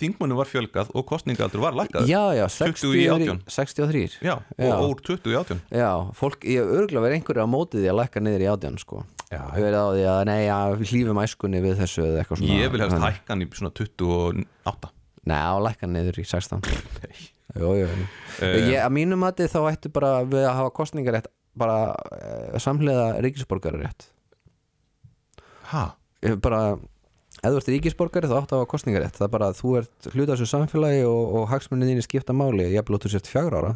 [0.00, 4.32] Þingmunum var fjölgað og kostningaldur var lækkað já, já, 20 í 60 63 Já,
[4.72, 7.98] og úr 20 í 18 Já, fólk, ég örgulega verið einhverju á móti því að
[8.00, 9.02] lækka niður í átján sko.
[9.28, 10.40] Já, Ég verið á því að nei,
[10.80, 12.56] við hlýfum æskunni við þessu eða eitthvað svona.
[12.62, 14.92] Ég vil Þannig- hækkan í svona 28
[15.26, 16.64] Nei, á lækka niður í 16
[17.04, 17.14] Nei.
[17.56, 18.08] Jú, jú, jú.
[18.44, 18.58] Eh.
[18.72, 24.10] Ég, að mínum mati þá ættu bara við að hafa kostningarétt bara uh, samhliða ríkisborgararétt
[25.72, 25.86] Ha?
[26.22, 26.76] Ég bara
[27.40, 30.10] ef þú ert ríkisborgari þá áttu að hafa kostningarétt það er bara að þú ert
[30.12, 33.72] hluta þessu samfélagi og, og hagsmunni þínu skipta máli ég blóttu sért fjagur ára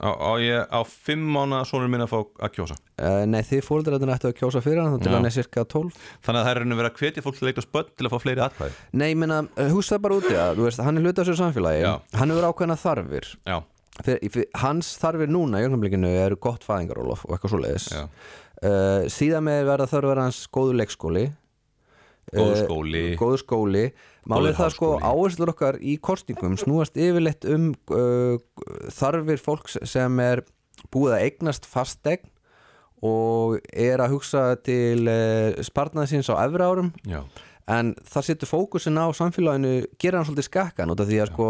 [0.00, 2.76] Á, á ég á 5 mánu sonur minn að fá að kjósa?
[2.96, 5.90] Uh, Nei, þið fólkdrarnir ættu að kjósa fyrir hann til hann er cirka 12
[6.24, 8.14] Þannig að það er rauninu verið að hvetja fólk til að leita spöld til að
[8.14, 8.78] fá fleiri atkvæði?
[8.96, 9.42] Nei, ég meina,
[9.74, 11.82] hugsa það bara úti að veist, hann er hluta þessu samfélagi.
[11.84, 11.92] Já.
[12.16, 13.28] hann hefur ákveðna þarfir.
[13.50, 13.58] Já,
[14.00, 17.90] fyrir, fyrir, hans þarfir núna í ögnablikinu eru gott fæðingarólof og eitthvað svoleiðis.
[17.92, 18.06] Já,
[18.64, 21.28] uh, síðan með verða þarfir hans góður leikskóli
[22.34, 23.04] góður Eh, skóli.
[23.20, 23.84] góður skóli.
[24.30, 28.36] Málið Góður það sko áherslur okkar í kostningum snúast yfirleitt um uh,
[28.92, 30.42] þarfir fólks sem er
[30.92, 32.28] búið að eignast fastegn
[33.02, 36.90] og er að hugsa til uh, sparnaðsins á efri árum.
[37.08, 37.22] Já,
[37.70, 41.48] en það setur fókusin á samfélaginu gera hann svolítið skakkan út af því að sko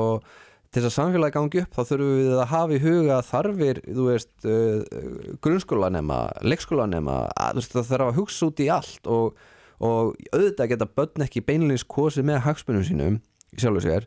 [0.71, 4.05] til þess að samfélagi gangi upp þá þurfum við að hafa í huga þarfir þú
[4.07, 9.41] veist, uh, grunnskólanema leikskólanema, það þarf að hugsa út í allt og,
[9.81, 13.21] og auðvitað geta börn ekki beinleins kosið með hagsmunum sínum
[13.57, 14.07] í sjálfu sér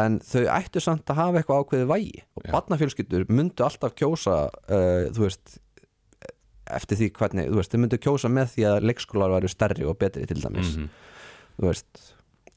[0.00, 2.22] en þau ættu samt að hafa eitthvað ákveðið vægi.
[2.38, 2.52] Og Já.
[2.54, 5.58] barnafjölskyldur myndu alltaf kjósa uh, þú veist
[6.70, 9.98] eftir því hvernig, þú veist, þau myndu kjósa með því að leikskólar væru stærri og
[9.98, 10.76] betri til dæmis.
[10.76, 10.88] Mhm.
[11.58, 12.04] þú veist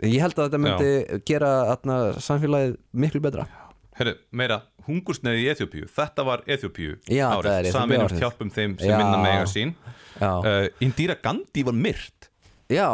[0.04, 3.48] ég held að þetta myndi gera atna, samfélagið miklu betra.
[3.94, 8.22] Herru, meira, hungursneið í Eþjópíu Þetta var Eþjópíu Já, það árið Eþíópíu Samin um árið.
[8.24, 8.96] hjálpum þeim sem Já.
[8.98, 9.74] minna mega sín.
[10.18, 12.30] Já, uh, Indira Gandhi var myrt
[12.72, 12.88] já,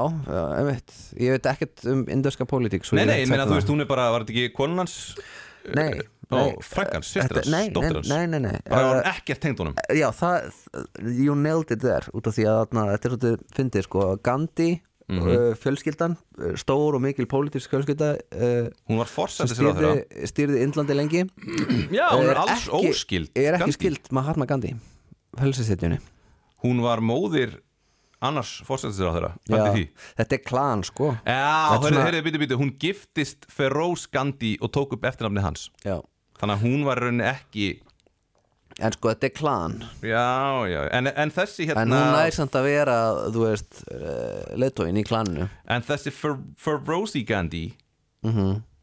[0.60, 3.52] ég, veit, ég veit ekkert um indöska pólitík Nei, ég nei, ég meina þetta.
[3.52, 4.96] þú veist, hún er bara, var þetta ekki konunans
[5.76, 5.90] nei,
[6.64, 7.44] frænkan, systir Þetta-
[8.00, 8.58] hans, nei, nei, nei.
[8.70, 9.76] Bara var hann ekkert tengd honum?
[9.94, 10.52] Já, það,
[11.20, 14.70] you nailed it there út af því að þarna, þetta er svolítið fyndið sko, Gandhi,
[15.10, 15.26] Mhm.
[15.26, 16.14] uh, fjölskyldan
[16.62, 18.10] stór og mikil pólitísk fjölskylda
[18.86, 21.24] Hún var stýrði, stýrði Indlandi lengi.
[21.98, 24.76] Já, hún er, alls óskild er ekki skild Mahatma Gandhi
[25.42, 25.98] helsisetjunni
[26.64, 27.58] Hún var móðir
[28.22, 29.34] annars forsættis sér á þeirra
[30.20, 31.14] þetta er klan sko.
[31.26, 35.70] Já, svona- hörðu, bíti, bíti, hún giftist Feroz Gandhi og tók upp eftirnafni hans.
[35.86, 36.02] Já.
[36.40, 37.70] Þannig að hún var rauninni ekki
[38.80, 39.74] en sko þetta er klan.
[40.02, 42.98] Já, já, en, en þessi hérna en hún nær samt að vera
[43.34, 45.50] þú veist uh, leðtóin í klaninu.
[45.68, 47.66] En þessi Fer- Ferozi Gandhi
[48.24, 48.40] mm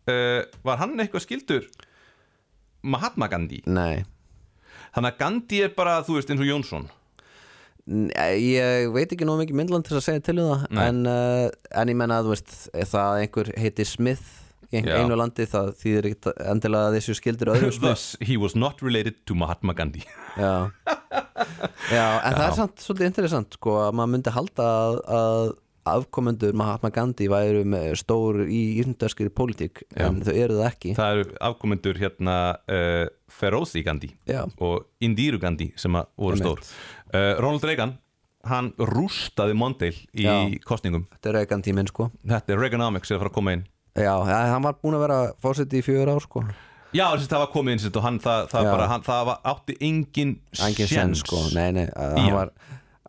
[0.09, 1.65] uh, Var hann eitthvað skildur
[2.87, 3.63] Mahatma Gandhi?
[3.67, 4.05] Nei.
[4.95, 6.87] Þannig að Gandhi er bara, þú veist, eins og Jónsson
[7.87, 11.45] ég veit ekki nóg mikið myndland til að segja til um það en, uh,
[11.83, 14.25] en ég menna að þú veist það að einhver heiti Smith
[14.73, 14.97] í ein- Já.
[15.05, 18.83] einu landi það þýðir ekki endilega að þessu skildur öðru Smith Thus, he was not
[18.83, 20.03] related to Mahatma Gandhi.
[20.37, 20.71] Já,
[21.95, 25.55] Já en það er samt svolítið interessant sko að maður myndi halda að, að
[25.91, 30.95] afkomendur Mahatma Gandhi væru með stór í íslendarskri pólitík en þau eru það ekki.
[30.99, 36.63] Það eru afkomendur hérna uh, Ferozi Gandhi Já, og Indiru Gandhi sem voru stór.
[37.13, 37.97] Uh, Ronald Reagan,
[38.47, 40.37] hann rústaði Mondale í Já.
[40.67, 42.11] kostningum þetta er aukan tíminn sko.
[42.27, 43.67] Þetta er Reaganomics er að fara að koma inn.
[43.97, 46.43] Já, hann var búin að vera fórseti í fjögur ár sko.
[46.95, 48.71] Já, þess að það var komið sitt og hann, það, það, Já.
[48.73, 50.35] bara, hann, það var, átti engin
[50.65, 52.31] Engin sen sko, nei nei, hann.
[52.33, 52.53] var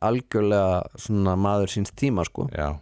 [0.01, 2.47] algjörlega svona maður síns tíma sko.
[2.53, 2.73] Já,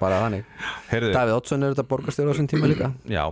[0.00, 0.44] bara þannig.
[0.90, 2.90] Heyrðu, Davíð Oddsson er þetta borgarstjóra á þessum tíma líka?
[3.16, 3.24] Já,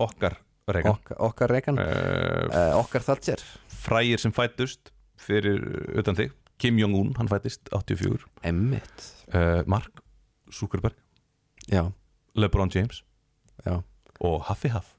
[0.00, 0.36] okkar
[0.70, 0.94] Reagan.
[0.98, 3.42] Ok, okkar Rekan, uh, uh, okkar Thatcher.
[3.80, 5.62] Frægir sem fættust fyrir
[5.98, 6.34] utan þig.
[6.60, 10.02] Kim Jong-un, hann fættist 84 Emmitt uh, Mark
[10.52, 10.92] Zuckerberg,
[11.72, 11.86] Já,
[12.36, 13.00] LeBron James.
[13.64, 13.78] Já.
[14.20, 14.90] Og Huffy Huff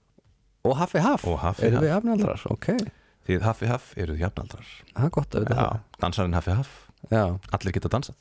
[0.65, 1.85] Og Haffi Haff, Og Huffy erum Huff.
[1.85, 2.67] við afnaldrar, ok.
[3.25, 4.67] Því Huffy Huff eruð jafnaldrar.
[4.95, 6.73] Það er gott að vita Já, dansarinn Huffy Huff,
[7.09, 7.23] Já,
[7.57, 8.15] allir geta dansað.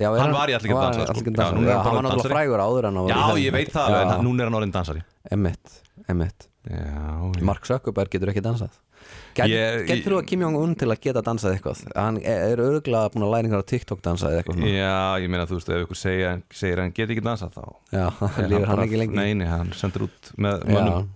[0.00, 1.12] Já er Hann var í Allir geta dansað, sko.
[1.12, 3.70] Allir geta dansað, já, hann hann var náttúrulega frægur áður en hann Já, ég veit
[3.74, 5.02] það, en núna er hann orðin dansari.
[6.10, 6.76] Já,
[7.38, 7.42] já.
[7.48, 8.72] Mark Zuckerberg getur ekki dansað.
[9.34, 11.78] Get, Ég- Getur þú að Kim Jong-un til að geta dansað eitthvað?
[11.96, 14.64] Hann er er örgulega búin að læra einhverja TikTok dansað eitthvað.
[14.66, 18.04] Já, ég meina þú veist, ef ykkur segir að hann get ekki dansað þá Já,
[18.50, 19.14] lífur hann bara- ekki lengi?
[19.16, 21.08] Nei, nei, hann sendur út með mönnum.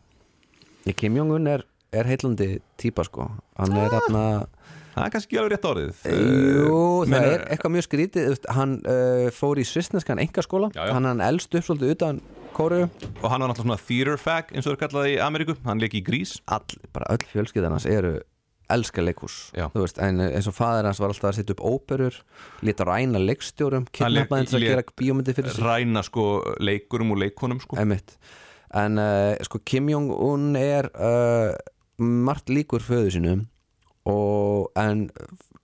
[0.97, 2.49] Kim Jong-un er, er heillandi
[2.81, 3.29] típa sko.
[3.59, 4.25] Hann er þarna
[4.95, 6.03] Það er kannski ekki alveg rétt orðið.
[6.15, 8.37] Jú, það meina- er eitthvað mjög skrítið.
[8.55, 10.71] Hann uh, fór í svissneskan engaskóla.
[10.79, 12.21] Hann hann elst upp svolítið utan
[12.55, 15.57] Kóru Og hann var náttúrulega svona theater fag eins og það er kallað í Ameríku.
[15.67, 16.37] Hann leik í grís.
[16.47, 16.63] All,
[16.95, 18.21] bara öll fjölskyldan hans eru
[18.71, 19.51] elska leikhús.
[19.59, 22.21] Þú veist, en eins og faðir hans var alltaf að setja upp óperur
[22.65, 25.67] lítið ræna leikstjórum til að gera bíómyndi fyrir sig.
[25.67, 26.29] Ræna sko
[26.63, 27.77] leikurum og leikonum sko.
[27.83, 28.17] Einmitt.
[28.75, 31.53] en uh, sko Kim Jong-un er uh,
[31.99, 33.45] margt líkur föðu sínum
[34.11, 35.07] og en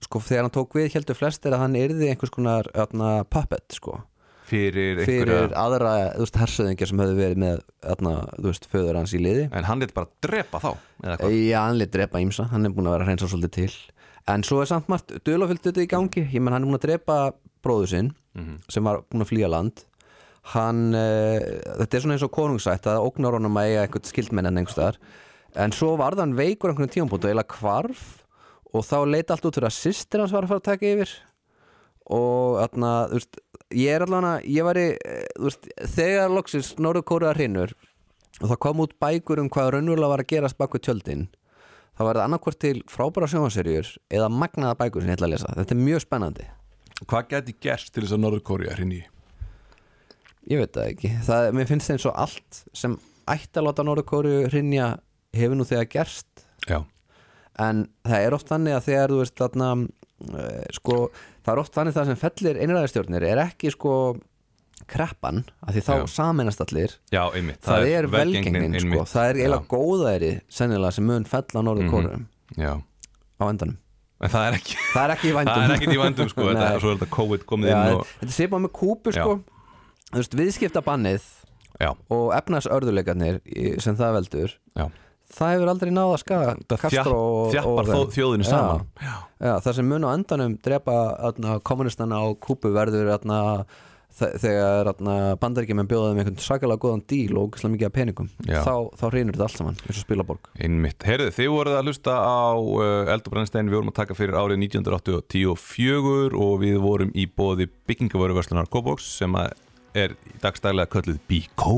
[0.01, 3.99] sko þegar hann tók við heldur flestir að hann yrði einhvers konar atna, puppet sko.
[4.51, 9.13] Fyrir fyrir einhverja aðra þú veist, hersöðingja sem höfðu verið með þú veist, föður hans
[9.15, 9.45] í liði.
[9.55, 10.71] En hann lit bara drepa þá?
[11.31, 13.77] Já, hann lit drepa ímsa, hann er búin að vera að reynsa svolítið til.
[14.29, 16.25] En svo er samt margt dölafyllt þetta í gangi.
[16.33, 17.19] Ég menn hann er búin að drepa
[17.63, 18.59] bróður sinn Mhm.
[18.71, 19.85] sem var búin að flýja land.
[20.53, 21.39] Hann, uh,
[21.77, 24.97] þetta er svona eins og konungsætt að ógnar honum að eiga eitthvað skildmenn en einhverstaðar
[25.55, 28.20] en svo varð hann veikur einhvern tímapunkt og eiginlega hvarf
[28.71, 31.13] og þá leit allt út fyrir að systir hans var að fara að taka yfir.
[32.11, 33.41] Og þarna, þú veist
[33.77, 37.75] ég er allavega, ég væri eh, þú veist, þegar loksins Norður Kóruða hrinnur
[38.41, 41.27] og það kom út bækur um hvað raunverulega var að gerast bak við tjöldin
[41.95, 45.55] þá var það annarkvort til frábæra sjónvaserjur eða magnaða bækur sem ég ætla að lesa.
[45.59, 46.49] Þetta er mjög spennandi.
[47.01, 49.07] Hvað geti gerst til þess að Norður Kória hrinni í?
[50.49, 52.95] ég veit það ekki, það, mér finnst það eins og allt sem
[53.29, 54.87] ætti að láta Norður Kóru hrinja
[55.37, 56.47] hefur nú þegar gerst.
[56.65, 56.81] Já
[57.61, 60.97] en það er oft þannig að þegar þú veist þarna uh, sko,
[61.45, 63.95] það er oft þannig það sem fellir einræðistjórnir er ekki sko
[64.91, 66.05] kreppan, af því þá Já.
[66.09, 66.95] saminast allir.
[67.13, 71.61] Já, einmitt það, er velgengnin sko, það er eiginlega góðæri sennilega sem mun fell á
[71.61, 72.15] Norður Kóru
[72.57, 73.77] Já, á endanum.
[74.21, 76.47] En það er ekki það er ekki í vændum Það er í vandum sko.
[76.49, 76.81] Þetta, Nei.
[76.81, 79.37] Svo er þetta COVID komið Já, inn og þetta sé bara með kúpu sko.
[80.41, 81.29] Viðskiptabannið
[81.81, 83.39] Já, og efnarsörðuleikarnir
[83.81, 84.85] sem það veldur já
[85.35, 86.97] það hefur aldrei náða að skaga Það
[87.53, 88.51] þjappar þjóðinni Já.
[88.51, 88.83] saman.
[89.01, 90.97] Já, Já, það sem mun á endanum drepa
[91.67, 93.39] kommunistana á kúpu verður atna,
[94.11, 99.05] þegar atna, bandaríkjumenn bjóðaðum einhvern svakalega góðan díl og ógeðslega mikið af peningum þá, þá
[99.15, 100.51] reynur þetta allt saman eins og spilaborg.
[100.59, 101.07] Einmitt.
[101.07, 106.37] Heyrðu, þið voruð að hlusta á uh, Eldurbrennstein Við vorum að taka fyrir árið 1984
[106.43, 109.55] og við vorum í bóði byggingavöruverslunar Kóbox sem að
[109.97, 111.75] er í dagstælega kölluð Bíkó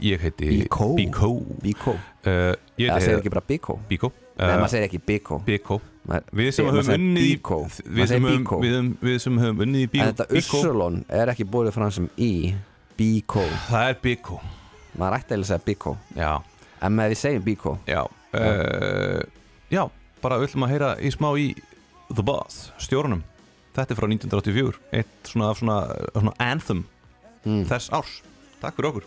[0.00, 0.94] Ég heiti Bíkó.
[0.94, 1.28] Bíkó
[1.62, 5.80] Bíkó uh, Það segir ekki bara Bíkó Bíkó Nei, uh, maður segir ekki Bíkó Bíkó
[6.32, 7.56] Við sem höfum unnið í- Bíkó.
[7.84, 8.58] við sem höfum- Bíkó.
[8.62, 11.72] við höfum- Við sem höfum unnið í bí- En þetta Bíkó Ussulon er ekki búið
[11.74, 12.30] fram sem í
[12.98, 14.38] Bíkó Það er Bíkó
[14.98, 16.32] Maður ætti að segja Bíkó Já,
[16.82, 19.20] En með við segjum Bíkó já uh,
[19.74, 19.82] Já,
[20.22, 21.48] bara við ætlum að heyra í smá í
[22.14, 23.20] The Boss, stjórnum
[23.76, 25.80] Þetta er frá 1984 Eitt svona, svona,
[26.14, 26.84] svona anthem
[27.46, 27.62] Mm.
[27.70, 28.16] þess árs
[28.60, 29.04] Takk fyrir okkur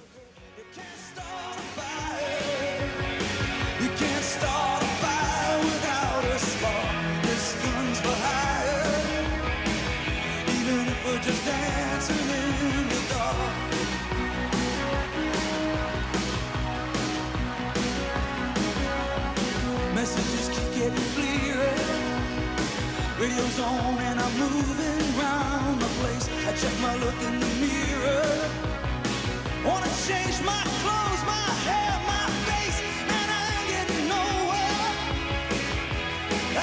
[20.91, 21.75] getting clearer.
[23.19, 26.29] Radio's on and I'm moving around the place.
[26.47, 28.49] I check my look in the mirror.
[29.65, 32.79] Wanna change my clothes, my hair, my face,
[33.15, 34.89] and I ain't getting nowhere.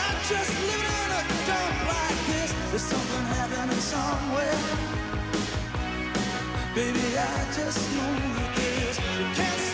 [0.05, 2.51] I'm just living in a dump like this.
[2.71, 4.61] There's something happening somewhere.
[6.75, 8.99] Baby, I just know that this.
[9.19, 9.68] You can't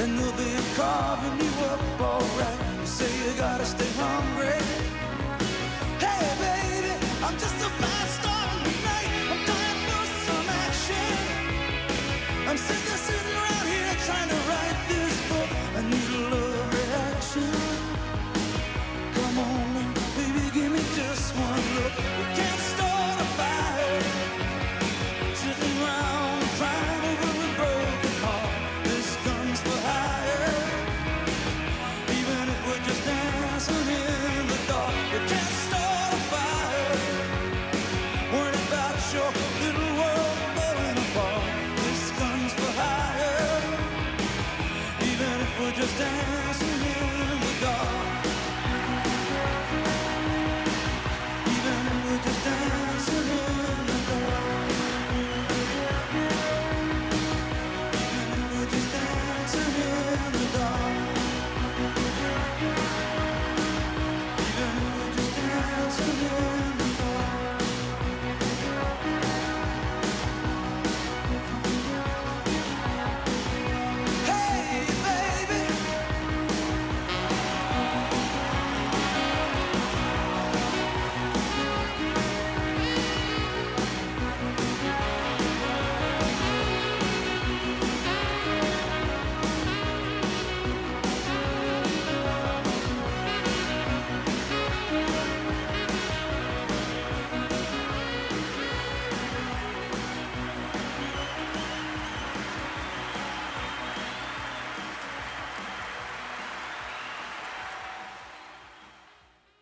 [0.00, 2.86] and they'll be carving you up alright.
[2.86, 4.62] Say you gotta stay hungry.
[5.98, 6.94] Hey, baby,
[7.24, 7.87] I'm just a